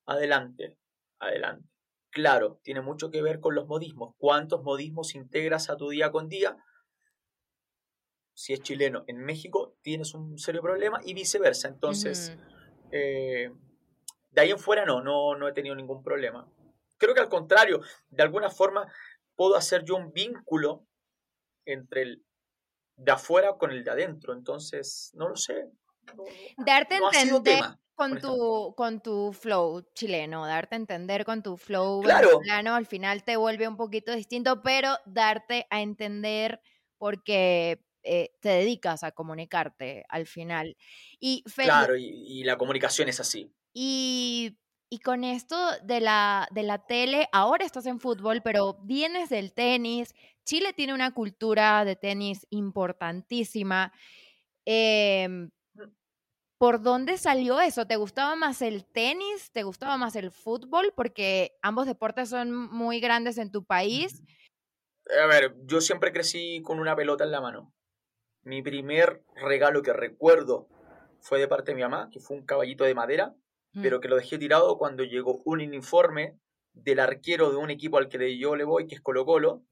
[0.08, 0.80] adelante,
[1.20, 1.70] adelante.
[2.10, 4.16] Claro, tiene mucho que ver con los modismos.
[4.18, 6.58] ¿Cuántos modismos integras a tu día con día?
[8.34, 11.68] Si es chileno en México, tienes un serio problema y viceversa.
[11.68, 12.36] Entonces,
[12.92, 13.52] eh,
[14.32, 16.48] de ahí en fuera no, no, no he tenido ningún problema.
[16.98, 18.92] Creo que al contrario, de alguna forma
[19.36, 20.86] puedo hacer yo un vínculo
[21.66, 22.26] entre el
[22.98, 24.34] de afuera con el de adentro.
[24.34, 25.70] Entonces, no lo sé.
[26.58, 27.64] darte a entender
[27.96, 32.40] con tu, con tu flow chileno, darte a entender con tu flow claro.
[32.74, 36.62] al final te vuelve un poquito distinto, pero darte a entender
[36.98, 40.78] porque eh, te dedicas a comunicarte al final.
[41.20, 43.52] Y claro, y, la comunicación es así.
[43.74, 44.57] Y,
[45.03, 50.13] con esto de la, de la tele, ahora estás en fútbol, pero vienes del tenis.
[50.45, 53.93] Chile tiene una cultura de tenis importantísima.
[54.65, 55.51] Em,
[56.57, 57.86] ¿Por dónde salió eso?
[57.88, 59.51] ¿Te gustaba más el tenis?
[59.53, 60.91] ¿Te gustaba más el fútbol?
[60.93, 64.22] Porque ambos deportes son muy grandes en tu país.
[65.22, 67.74] A ver, yo siempre crecí con una pelota en la mano.
[68.43, 70.67] Mi primer regalo que recuerdo
[71.22, 73.36] fue de parte de mi mamá, que fue un caballito de madera
[73.74, 76.38] pero que lo dejé tirado cuando llegó un informe
[76.74, 79.63] del arquero de un equipo al que yo le voy, que es Colo Colo.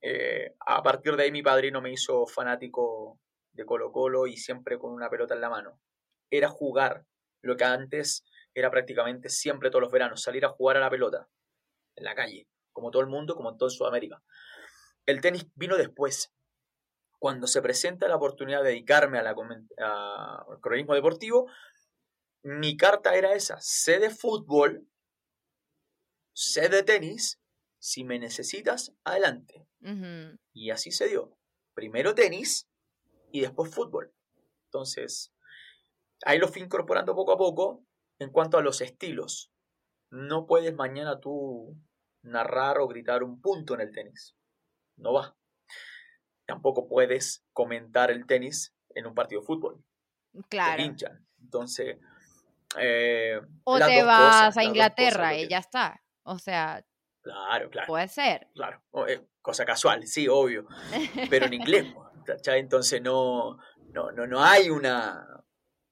[0.00, 3.20] Eh, a partir de ahí mi padrino me hizo fanático
[3.52, 5.80] de Colo Colo y siempre con una pelota en la mano.
[6.30, 7.04] Era jugar
[7.42, 11.28] lo que antes era prácticamente siempre todos los veranos, salir a jugar a la pelota
[11.96, 14.22] en la calle, como todo el mundo, como en toda Sudamérica.
[15.06, 16.32] El tenis vino después.
[17.18, 21.48] Cuando se presenta la oportunidad de dedicarme a al cronismo deportivo,
[22.42, 24.88] mi carta era esa, sé de fútbol,
[26.32, 27.40] sé de tenis,
[27.78, 29.66] si me necesitas, adelante.
[30.52, 31.36] Y así se dio.
[31.74, 32.68] Primero tenis
[33.32, 34.14] y después fútbol.
[34.66, 35.32] Entonces,
[36.24, 37.84] ahí lo fui incorporando poco a poco
[38.18, 39.50] en cuanto a los estilos.
[40.10, 41.76] No puedes mañana tú
[42.22, 44.36] narrar o gritar un punto en el tenis.
[44.96, 45.36] No va.
[46.46, 49.84] Tampoco puedes comentar el tenis en un partido de fútbol.
[50.48, 50.94] Claro.
[50.96, 51.06] Te.
[51.40, 51.98] Entonces,
[52.78, 56.02] eh, o te vas a Inglaterra y ya está.
[56.24, 56.84] O sea,
[57.22, 57.86] claro, claro.
[57.86, 58.48] Puede ser.
[58.54, 60.66] Claro, eh, cosa casual, sí, obvio.
[61.28, 61.86] Pero en inglés,
[62.46, 63.58] Entonces no,
[63.92, 65.44] no, no, no hay una,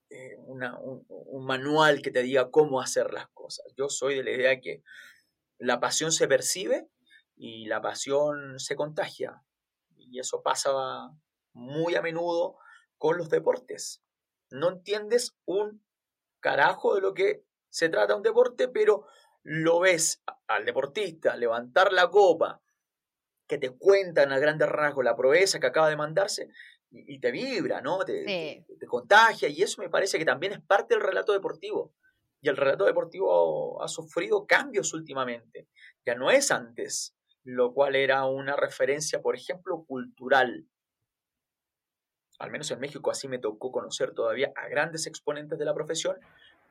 [0.09, 3.67] eh, una un, un, manual que te diga cómo hacer las cosas.
[3.77, 4.83] Yo soy de la idea que
[5.59, 6.89] la pasión se percibe
[7.37, 9.43] y la pasión se contagia.
[9.97, 10.71] Y eso pasa
[11.53, 12.59] muy a menudo
[12.97, 14.03] con los deportes.
[14.51, 15.85] No entiendes un
[16.41, 19.07] carajo de lo que se trata un deporte, pero
[19.43, 22.61] lo ves al deportista levantar la copa,
[23.47, 26.49] que te cuentan a grandes rasgos la proeza que acaba de mandarse
[26.91, 28.01] y, te vibra, ¿no?
[28.05, 31.95] Te, te, contagia y eso me parece que también es parte del relato deportivo.
[32.41, 35.69] Y el relato deportivo ha sufrido cambios últimamente.
[36.05, 37.15] Ya no es antes,
[37.45, 40.67] lo cual era una referencia, por ejemplo, cultural
[42.41, 46.17] al menos en México así me tocó conocer todavía a grandes exponentes de la profesión,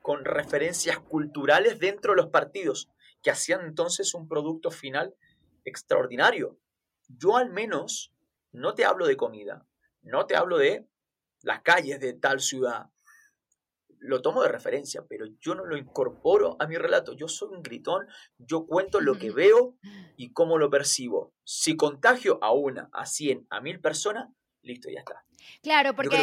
[0.02, 2.90] con referencias culturales dentro de los partidos,
[3.22, 5.14] que hacían entonces un producto final
[5.66, 6.58] extraordinario.
[7.08, 8.14] Yo al menos
[8.52, 9.68] no te hablo de comida,
[10.02, 10.88] no te hablo de
[11.44, 12.88] las calles de tal ciudad.
[14.00, 17.14] Lo tomo de referencia, pero yo no lo incorporo a mi relato.
[17.14, 18.08] Yo soy un gritón,
[18.40, 19.78] yo cuento lo que veo
[20.18, 21.36] y cómo lo percibo.
[21.44, 24.30] Si contagio a una, a cien, a mil personas,
[24.64, 25.29] listo, ya está.
[25.62, 26.18] Claro, porque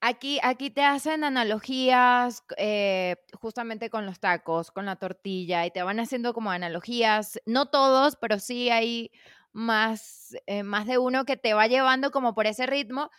[0.00, 5.82] Aquí, aquí te hacen analogías eh, justamente con los tacos, con la tortilla, y te
[5.82, 9.10] van haciendo como analogías, no todos, pero sí hay
[9.52, 13.10] más, eh, más de uno que te va llevando como por ese ritmo.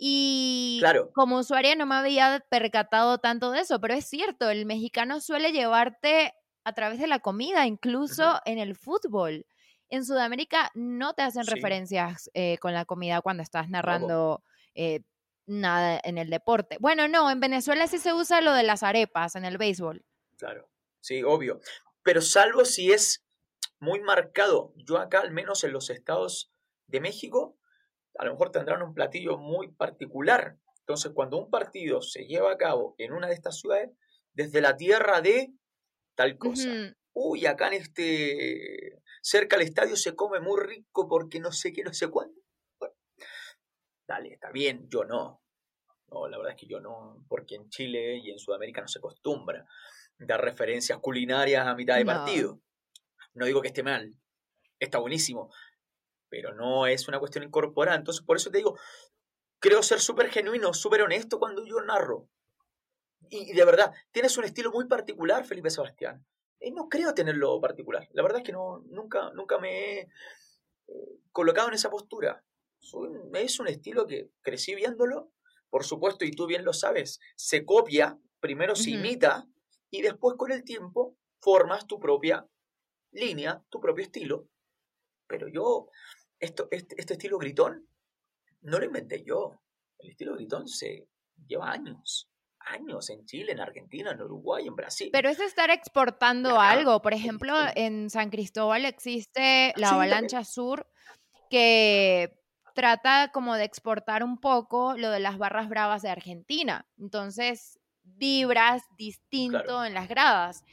[0.00, 0.80] Y
[1.12, 5.50] como usuaria no me había percatado tanto de eso, pero es cierto, el mexicano suele
[5.50, 9.46] llevarte a través de la comida, incluso en el fútbol.
[9.88, 14.44] En Sudamérica no te hacen referencias eh, con la comida cuando estás narrando
[14.74, 15.00] eh,
[15.46, 16.76] nada en el deporte.
[16.80, 20.04] Bueno, no, en Venezuela sí se usa lo de las arepas en el béisbol.
[20.36, 21.60] Claro, sí, obvio.
[22.02, 23.24] Pero salvo si es
[23.80, 24.72] muy marcado.
[24.76, 26.52] Yo acá, al menos en los estados
[26.86, 27.56] de México,
[28.18, 30.56] a lo mejor tendrán un platillo muy particular.
[30.80, 33.90] Entonces, cuando un partido se lleva a cabo en una de estas ciudades,
[34.32, 35.52] desde la tierra de
[36.14, 36.68] tal cosa.
[37.12, 41.82] Uy, acá en este cerca al estadio se come muy rico porque no sé qué,
[41.82, 42.37] no sé cuándo.
[44.08, 45.42] Dale, está bien, yo no.
[46.10, 48.98] No, la verdad es que yo no, porque en Chile y en Sudamérica no se
[48.98, 49.66] acostumbra
[50.18, 52.60] dar referencias culinarias a mitad de partido.
[53.34, 54.16] No digo que esté mal,
[54.80, 55.52] está buenísimo,
[56.28, 57.96] pero no es una cuestión incorporada.
[57.96, 58.78] Entonces, por eso te digo,
[59.60, 62.28] creo ser súper genuino, súper honesto cuando yo narro.
[63.30, 66.24] Y, de verdad, tienes un estilo muy particular, Felipe Sebastián.
[66.60, 68.08] Y no creo tenerlo particular.
[68.12, 70.08] La verdad es que no, nunca, nunca me he eh,
[71.30, 72.42] colocado en esa postura.
[72.80, 75.32] Es un estilo que crecí viéndolo,
[75.70, 79.46] por supuesto, y tú bien lo sabes, se copia, primero se imita,
[79.90, 82.46] y después con el tiempo formas tu propia
[83.12, 84.48] línea, tu propio estilo.
[85.26, 85.88] Pero yo,
[86.38, 87.88] esto, este, este estilo gritón,
[88.62, 89.60] no lo inventé yo.
[89.98, 91.08] El estilo gritón se
[91.46, 92.30] lleva años
[92.70, 95.10] años en Chile, en Argentina, en Uruguay, en Brasil.
[95.12, 97.00] Pero es estar exportando algo.
[97.02, 100.86] Por ejemplo, en San Cristóbal existe la Avalancha Sur
[101.50, 102.37] que
[102.74, 106.86] trata como de exportar un poco lo de las barras bravas de Argentina.
[106.98, 110.64] Entonces, vibras distinto en las gradas.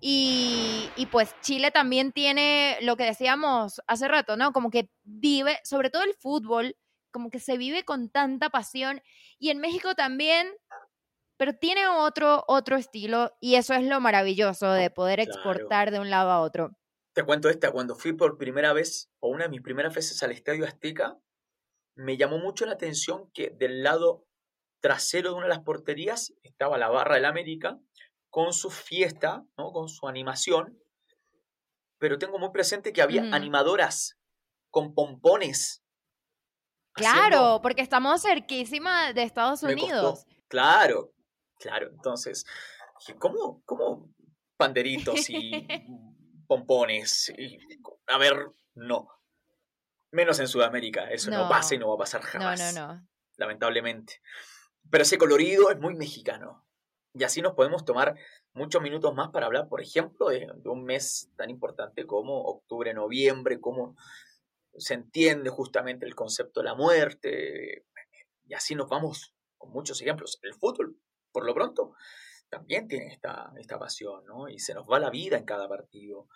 [0.00, 4.52] Y, y, pues Chile también tiene lo que decíamos hace rato, ¿no?
[4.52, 6.76] Como que vive, sobre todo el fútbol,
[7.10, 9.00] como que se vive con tanta pasión.
[9.38, 10.48] Y en México también
[11.36, 16.10] pero tiene otro, otro estilo y eso es lo maravilloso de poder exportar de un
[16.10, 16.76] lado a otro.
[17.12, 20.32] Te cuento esta, cuando fui por primera vez, o una de mis primeras veces al
[20.32, 21.18] Estadio Azteca,
[21.96, 24.24] me llamó mucho la atención que del lado
[24.80, 27.78] trasero de una de las porterías estaba la barra del América
[28.30, 29.72] con su fiesta, ¿no?
[29.72, 30.78] con su animación,
[31.98, 34.18] pero tengo muy presente que había animadoras
[34.70, 35.82] con pompones.
[36.92, 39.62] Claro, haciendo- porque estamos cerquísima de Estados.
[39.62, 40.26] Unidos.
[40.48, 41.12] Claro,
[41.58, 41.88] claro.
[41.90, 42.44] Entonces,
[43.18, 44.10] ¿cómo, cómo
[44.58, 45.66] panderitos y
[46.46, 47.32] pompones?
[47.36, 47.58] Y,
[48.06, 48.34] a ver,
[48.74, 49.08] no.
[50.12, 51.10] Menos en Sudamérica.
[51.10, 51.48] Eso no, No.
[51.48, 52.74] pasa y no va a pasar No, jamás.
[52.74, 53.06] no, no.
[53.36, 54.20] lamentablemente.
[54.90, 56.64] Pero ese colorido es muy mexicano.
[57.12, 58.14] Y así nos podemos tomar
[58.52, 62.92] muchos minutos más para hablar, por ejemplo, de, de un mes tan importante como octubre,
[62.94, 63.96] noviembre, cómo
[64.78, 67.86] se entiende justamente el concepto de la muerte.
[68.46, 70.38] Y así nos vamos con muchos ejemplos.
[70.42, 70.96] El fútbol,
[71.32, 71.94] por lo pronto,
[72.48, 74.48] también tiene esta, esta pasión, ¿no?
[74.48, 76.28] Y se nos va la vida en cada partido.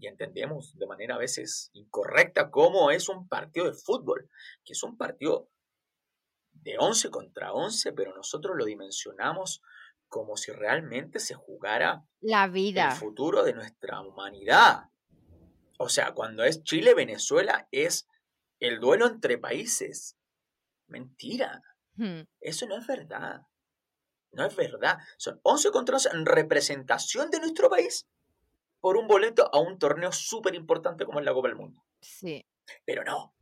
[0.00, 4.30] Y entendemos de manera a veces incorrecta cómo es un partido de fútbol,
[4.64, 5.48] que es un partido
[6.52, 9.60] de 11 contra 11, pero nosotros lo dimensionamos
[10.08, 12.92] como si realmente se jugara La el vida.
[12.92, 14.84] futuro de nuestra humanidad.
[15.78, 18.08] O sea, cuando es Chile-Venezuela es
[18.60, 20.16] el duelo entre países.
[20.86, 21.62] Mentira,
[21.94, 22.22] Hmm.
[22.40, 23.42] eso no es verdad.
[24.30, 24.98] No es verdad.
[25.16, 28.06] Son 11 contra 11 en representación de nuestro país
[28.80, 31.84] por un boleto a un torneo súper importante como es la Copa del Mundo.
[32.00, 32.46] Sí.
[32.84, 33.34] Pero no,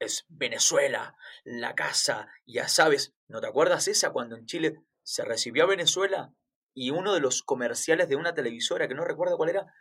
[0.00, 5.64] es Venezuela, la casa, ya sabes, ¿no te acuerdas esa cuando en Chile se recibió
[5.64, 6.32] a Venezuela
[6.74, 9.74] y uno de los comerciales de una televisora, que no recuerdo cuál era,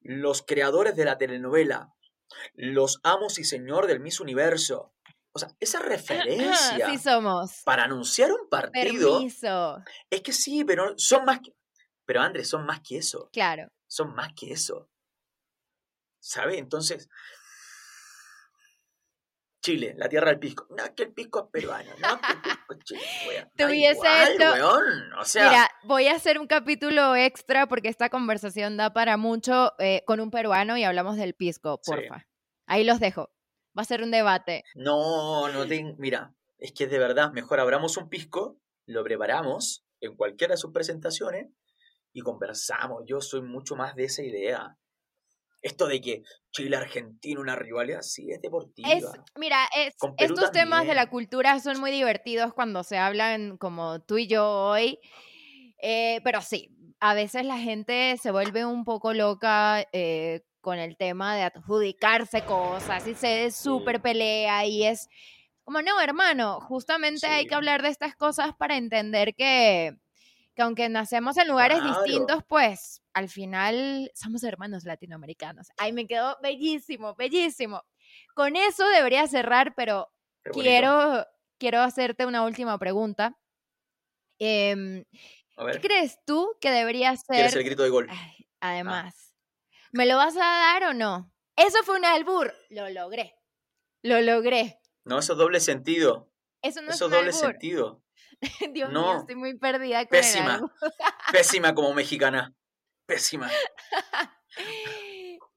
[0.00, 1.94] los creadores de la telenovela,
[2.54, 4.94] los amos y señor del Miss Universo?
[5.32, 7.62] O sea, esa referencia Sí somos.
[7.64, 9.82] para anunciar un partido Permiso.
[10.08, 11.54] es que sí, pero son más que...
[12.06, 13.70] Pero Andrés, son más que eso Claro.
[13.90, 14.88] Son más que eso.
[16.20, 16.58] ¿Sabe?
[16.58, 17.08] Entonces,
[19.62, 20.66] Chile, la tierra del pisco.
[20.70, 23.50] No, que el pisco es peruano, no, que el pisco es chileno.
[23.56, 25.12] Te igual, hecho- weón.
[25.18, 29.72] O sea, Mira, voy a hacer un capítulo extra porque esta conversación da para mucho
[29.78, 31.90] eh, con un peruano y hablamos del pisco, Sí.
[31.92, 32.26] porfa.
[32.66, 33.30] Ahí los dejo.
[33.78, 34.64] Va a ser un debate.
[34.74, 35.94] no, no tengo.
[35.98, 40.72] Mira, es que de verdad, mejor abramos un pisco, lo preparamos en cualquiera de sus
[40.72, 41.48] presentaciones
[42.12, 43.02] y conversamos.
[43.06, 44.76] Yo soy mucho más de esa idea.
[45.62, 48.90] Esto de que Chile-Argentina, una rivalidad, sí, es deportiva.
[48.96, 49.04] Es,
[49.38, 54.16] mira, es- estos temas de la cultura son muy divertidos cuando se hablan como tú
[54.18, 54.98] y yo hoy.
[55.82, 60.96] Eh, pero sí, a veces la gente se vuelve un poco loca eh, con el
[60.96, 65.08] tema de adjudicarse cosas y se súper pelea y es
[65.64, 69.92] como, no, hermano, justamente hay que hablar de estas cosas para entender que,
[70.54, 72.02] que aunque nacemos en lugares Claro.
[72.02, 75.68] distintos, pues al final somos hermanos latinoamericanos.
[75.78, 77.82] Ay, me quedó bellísimo, bellísimo.
[78.34, 80.08] Con eso debería cerrar, pero
[80.52, 81.24] quiero,
[81.58, 83.36] quiero hacerte una última pregunta.
[84.38, 85.04] Em,
[85.72, 87.60] ¿Qué crees tú que debería ¿quieres ser?
[87.60, 88.06] el grito de gol?
[88.10, 89.34] Ay, además,
[89.92, 91.30] ¿me lo vas a dar o no?
[91.56, 92.54] Eso fue un albur.
[92.70, 93.34] Lo logré.
[94.02, 94.80] Lo logré.
[95.04, 96.32] No, eso es doble sentido.
[96.62, 97.40] Eso no Eso es es un doble albur.
[97.52, 98.02] sentido.
[98.72, 99.20] Dios mío, No.
[99.20, 100.60] estoy muy perdida con el Pésima.
[101.32, 102.54] Pésima como mexicana.
[103.06, 103.50] Pésima.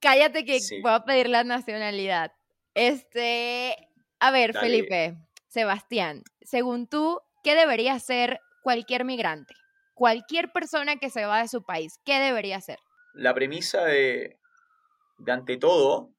[0.02, 0.82] Cállate que Sí.
[0.82, 2.32] voy a pedir la nacionalidad.
[2.74, 3.76] Este,
[4.20, 4.68] a ver, Dale.
[4.68, 5.18] Felipe,
[5.48, 9.54] Sebastián, según tú, ¿qué debería hacer cualquier migrante?
[9.94, 12.80] Cualquier persona que se va de su país, ¿qué debería hacer?
[13.14, 14.40] La premisa de,
[15.20, 16.10] de ante todo,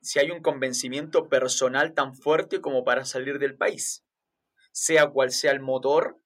[0.00, 4.05] si hay un convencimiento personal tan fuerte como para salir del país,
[4.76, 6.20] sea cual sea el motor,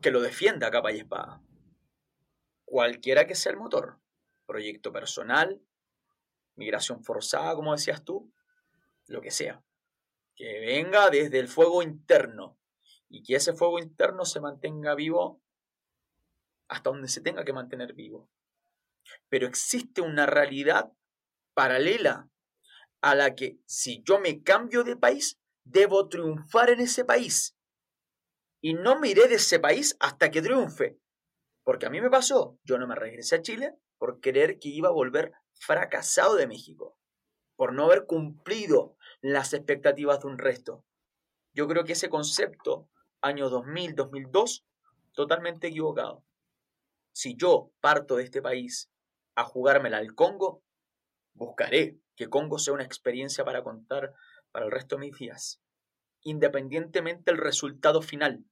[0.00, 1.42] que lo defienda a capa y espada.
[2.64, 3.98] Cualquiera que sea el motor,
[4.46, 5.60] proyecto personal,
[6.54, 8.32] migración forzada, como decías tú,
[9.08, 9.60] lo que sea.
[10.36, 12.56] Que venga desde el fuego interno
[13.08, 15.42] y que ese fuego interno se mantenga vivo
[16.68, 18.30] hasta donde se tenga que mantener vivo.
[19.28, 20.92] Pero existe una realidad
[21.54, 22.30] paralela
[23.00, 25.39] a la que si yo me cambio de país,
[25.70, 27.56] debo triunfar en ese país.
[28.60, 30.98] Y no me iré de ese país hasta que triunfe.
[31.62, 34.88] Porque a mí me pasó, yo no me regresé a Chile por creer que iba
[34.88, 36.96] a volver fracasado de México,
[37.56, 40.84] por no haber cumplido las expectativas de un resto.
[41.52, 42.88] Yo creo que ese concepto,
[43.20, 44.64] año 2000, 2002,
[45.12, 46.24] totalmente equivocado.
[47.12, 48.90] Si yo parto de este país
[49.34, 50.62] a jugármela al Congo,
[51.34, 54.14] buscaré que Congo sea una experiencia para contar
[54.52, 55.60] para el resto de mis días.
[56.22, 58.44] Independientemente del resultado final,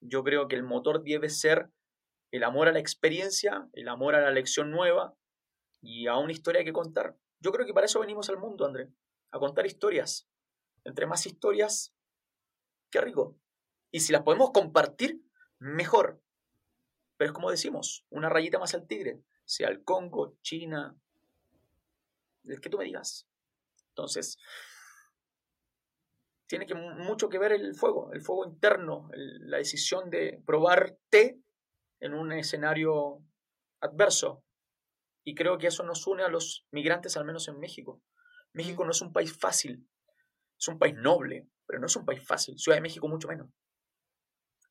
[0.00, 1.70] yo creo que el motor debe ser
[2.30, 5.14] el amor a la experiencia, el amor a la lección nueva
[5.80, 7.16] y a una historia que contar.
[7.40, 8.90] Yo creo que para eso venimos al mundo, André,
[9.30, 10.28] a contar historias.
[10.84, 11.94] Entre más historias,
[12.90, 13.38] qué rico.
[13.90, 15.22] Y si las podemos compartir,
[15.58, 16.20] mejor.
[17.16, 19.22] Pero es como decimos, una rayita más al tigre.
[19.44, 20.96] sea el Congo, China,
[22.44, 23.28] el que tú me digas.
[23.90, 24.38] Entonces,
[26.46, 31.40] tiene que, mucho que ver el fuego, el fuego interno, la decisión de probarte
[32.00, 33.22] en un escenario
[33.80, 34.44] adverso.
[35.26, 38.02] Y creo que eso nos une a los migrantes, al menos en México.
[38.52, 39.88] México no es un país fácil,
[40.58, 42.58] es un país noble, pero no es un país fácil.
[42.58, 43.50] Ciudad de México mucho menos.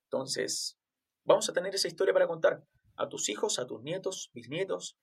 [0.05, 0.78] Entonces,
[1.26, 2.63] vamos a tener esa historia para contar
[2.97, 4.99] a tus hijos, a tus nietos, bisnietos.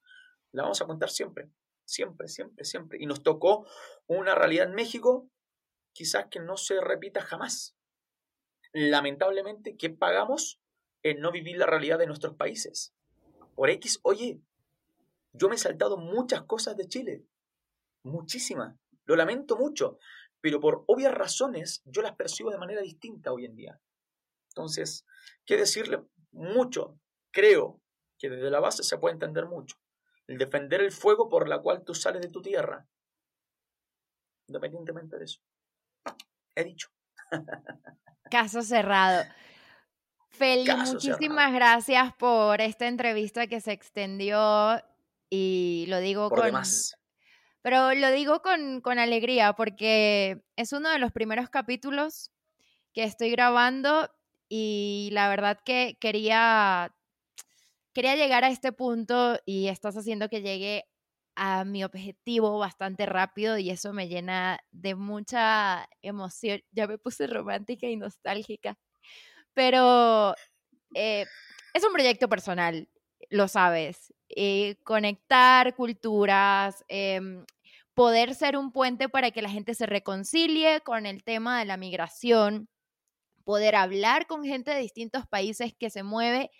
[0.52, 1.50] La vamos a contar siempre,
[1.84, 2.98] siempre, siempre, siempre.
[3.00, 3.66] Y nos tocó
[4.06, 5.28] una realidad en México
[5.92, 7.76] quizás que no se repita jamás.
[8.72, 10.60] Lamentablemente, ¿qué pagamos
[11.02, 12.94] en no vivir la realidad de nuestros países?
[13.54, 14.40] Por X, oye,
[15.32, 17.24] yo me he saltado muchas cosas de Chile,
[18.02, 19.98] muchísimas, lo lamento mucho,
[20.40, 23.80] pero por obvias razones yo las percibo de manera distinta hoy en día.
[24.48, 25.04] Entonces,
[25.44, 26.02] ¿qué decirle?
[26.32, 26.98] Mucho,
[27.30, 27.80] creo
[28.18, 29.76] que desde la base se puede entender mucho.
[30.26, 32.86] El defender el fuego por la cual tú sales de tu tierra,
[34.46, 35.40] independientemente de eso.
[36.54, 36.88] He dicho.
[38.30, 39.24] Caso cerrado.
[40.28, 44.82] Feli, muchísimas gracias por esta entrevista que se extendió
[45.28, 46.46] y lo digo por con...
[46.46, 46.96] Demás.
[47.62, 52.30] Pero lo digo con, con alegría porque es uno de los primeros capítulos
[52.94, 54.10] que estoy grabando
[54.48, 56.94] y la verdad que quería,
[57.92, 60.89] quería llegar a este punto y estás haciendo que llegue
[61.36, 66.60] a mi objetivo bastante rápido y eso me llena de mucha emoción.
[66.72, 68.78] Ya me puse romántica y nostálgica,
[69.54, 70.34] pero
[70.94, 71.26] eh,
[71.74, 72.88] es un proyecto personal,
[73.30, 74.12] lo sabes.
[74.28, 77.44] Eh, conectar culturas, em,
[77.94, 81.76] poder ser un puente para que la gente se reconcilie con el tema de la
[81.76, 82.68] migración,
[83.44, 86.50] poder hablar con gente de distintos países que se mueve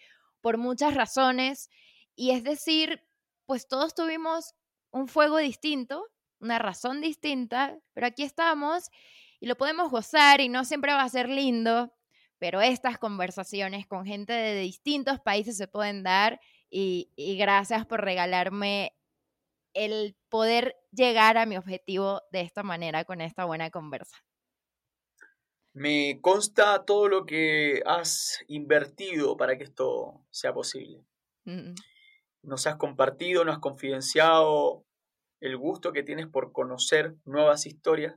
[0.41, 1.71] por muchas razones.
[2.17, 3.03] Y es decir,
[3.47, 4.55] pues todos tuvimos
[4.91, 6.07] un fuego distinto,
[6.41, 8.91] una razón distinta, pero aquí estamos
[9.39, 11.93] y lo podemos gozar y no siempre va a ser lindo,
[12.39, 18.97] pero estas conversaciones con gente de distintos países se pueden dar y, gracias por regalarme
[19.75, 24.17] el poder llegar a mi objetivo de esta manera con esta buena conversa.
[25.73, 31.05] Me consta todo lo que has invertido para que esto sea posible.
[31.45, 31.75] Mm
[32.43, 34.85] nos has compartido, nos has confidenciado
[35.41, 38.17] el gusto que tienes por conocer nuevas historias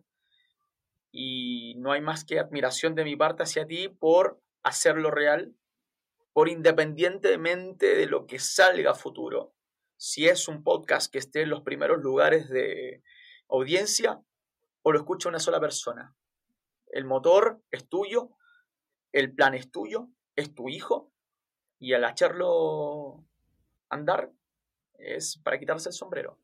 [1.12, 5.56] y no hay más que admiración de mi parte hacia ti por hacerlo real,
[6.34, 9.54] por independientemente de lo que salga a futuro.
[9.96, 13.04] Si es un podcast que esté en los primeros lugares de
[13.48, 14.22] audiencia
[14.82, 16.16] o lo escucha una sola persona.
[16.88, 18.32] El motor es tuyo,
[19.12, 21.12] el plan es tuyo, es tu hijo
[21.80, 23.26] y al hacerlo
[23.94, 24.32] andar
[24.96, 26.40] es para quitarse el sombrero.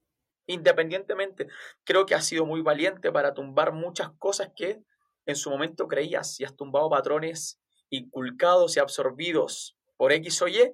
[0.48, 1.48] Independientemente,
[1.84, 4.82] creo que has sido muy valiente para tumbar muchas cosas que
[5.26, 10.74] en su momento creías y has tumbado patrones inculcados y absorbidos por X o Y,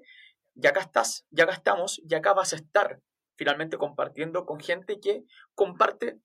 [0.56, 3.02] y acá estás, ya acá estamos, y acá vas a estar
[3.36, 6.20] finalmente compartiendo con gente que comparte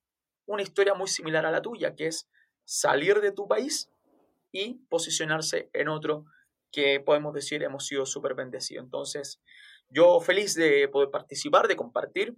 [0.47, 2.29] una historia muy similar a la tuya, que es
[2.65, 3.91] salir de tu país
[4.53, 6.25] y posicionarse en otro
[6.71, 8.85] que podemos decir hemos sido súper bendecidos.
[8.85, 9.41] Entonces,
[9.91, 12.37] yo feliz de poder participar, de compartir.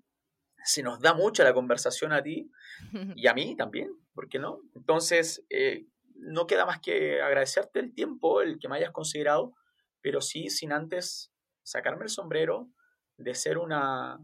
[0.65, 2.51] Se nos da mucha la conversación a ti
[3.17, 4.61] y a mí también, ¿por qué no?
[4.75, 5.87] Entonces, eh,
[6.17, 9.55] no queda más que agradecerte el tiempo, el que me hayas considerado,
[10.01, 11.33] pero sí sin antes
[11.63, 12.69] sacarme el sombrero
[13.17, 14.19] de ser una,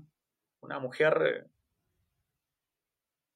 [0.60, 1.48] una mujer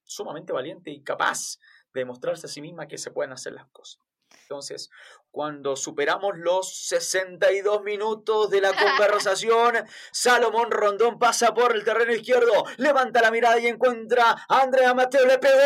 [0.04, 1.58] sumamente valiente y capaz
[1.92, 4.02] de demostrarse a sí misma que se pueden hacer las cosas.
[4.42, 4.90] Entonces,
[5.30, 9.74] cuando superamos los 62 minutos de la conversación,
[10.12, 15.26] Salomón Rondón pasa por el terreno izquierdo, levanta la mirada y encuentra a Andrea Mateo,
[15.26, 15.58] le pegó.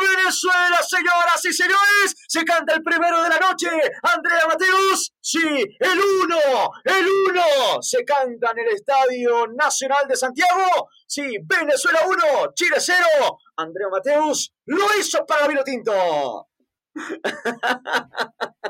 [0.00, 3.66] Venezuela, señoras y señores, se canta el primero de la noche.
[4.02, 10.90] Andrea Mateus, sí, el uno, el uno, se canta en el Estadio Nacional de Santiago.
[11.06, 13.38] Sí, Venezuela 1, Chile 0.
[13.56, 16.50] Andrea Mateus lo hizo para Vino Tinto.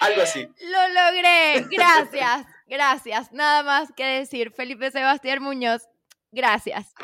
[0.00, 0.46] Algo así.
[0.46, 1.66] Lo logré.
[1.70, 2.46] Gracias.
[2.66, 3.32] Gracias.
[3.32, 4.50] Nada más que decir.
[4.52, 5.86] Felipe Sebastián Muñoz.
[6.30, 6.94] Gracias.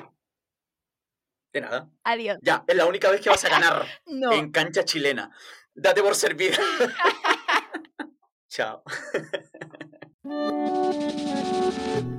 [1.55, 1.89] De nada.
[2.03, 2.39] Adiós.
[2.43, 5.31] Ya, es la única vez que vas a ganar en cancha chilena.
[5.73, 6.59] Date por servida.
[8.49, 8.83] Chao.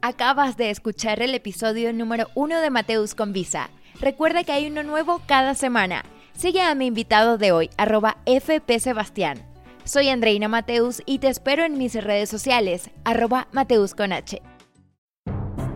[0.02, 3.70] Acabas de escuchar el episodio número uno de Mateus con Visa.
[4.00, 6.04] Recuerda que hay uno nuevo cada semana.
[6.34, 9.46] Sigue a mi invitado de hoy, arroba FP Sebastián.
[9.84, 14.42] Soy Andreina Mateus y te espero en mis redes sociales, arroba Mateus con H.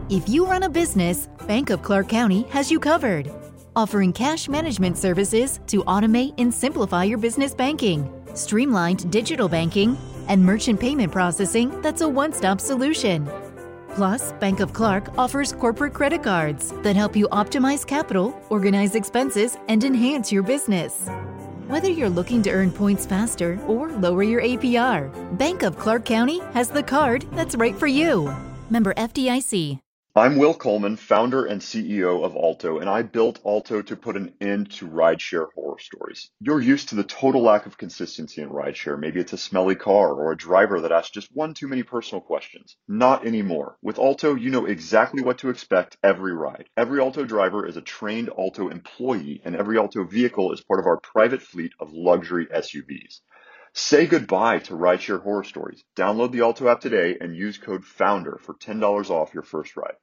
[0.09, 3.29] If you run a business, Bank of Clark County has you covered.
[3.79, 10.43] Offering cash management services to automate and simplify your business banking, streamlined digital banking, and
[10.43, 13.25] merchant payment processing that's a one stop solution.
[13.95, 19.55] Plus, Bank of Clark offers corporate credit cards that help you optimize capital, organize expenses,
[19.69, 21.07] and enhance your business.
[21.67, 26.41] Whether you're looking to earn points faster or lower your APR, Bank of Clark County
[26.53, 28.29] has the card that's right for you.
[28.69, 29.79] Member FDIC.
[30.19, 34.33] I'm Will Coleman, founder and CEO of Alto, and I built Alto to put an
[34.41, 36.29] end to rideshare horror stories.
[36.41, 38.99] You're used to the total lack of consistency in rideshare.
[38.99, 42.19] Maybe it's a smelly car or a driver that asks just one too many personal
[42.19, 42.75] questions.
[42.85, 43.77] Not anymore.
[43.81, 46.67] With Alto, you know exactly what to expect every ride.
[46.75, 50.85] Every Alto driver is a trained Alto employee, and every Alto vehicle is part of
[50.85, 53.21] our private fleet of luxury SUVs.
[53.73, 55.83] Say goodbye to rideshare horror stories.
[55.95, 59.95] Download the Alto app today and use code FOUNDER for $10 off your first ride.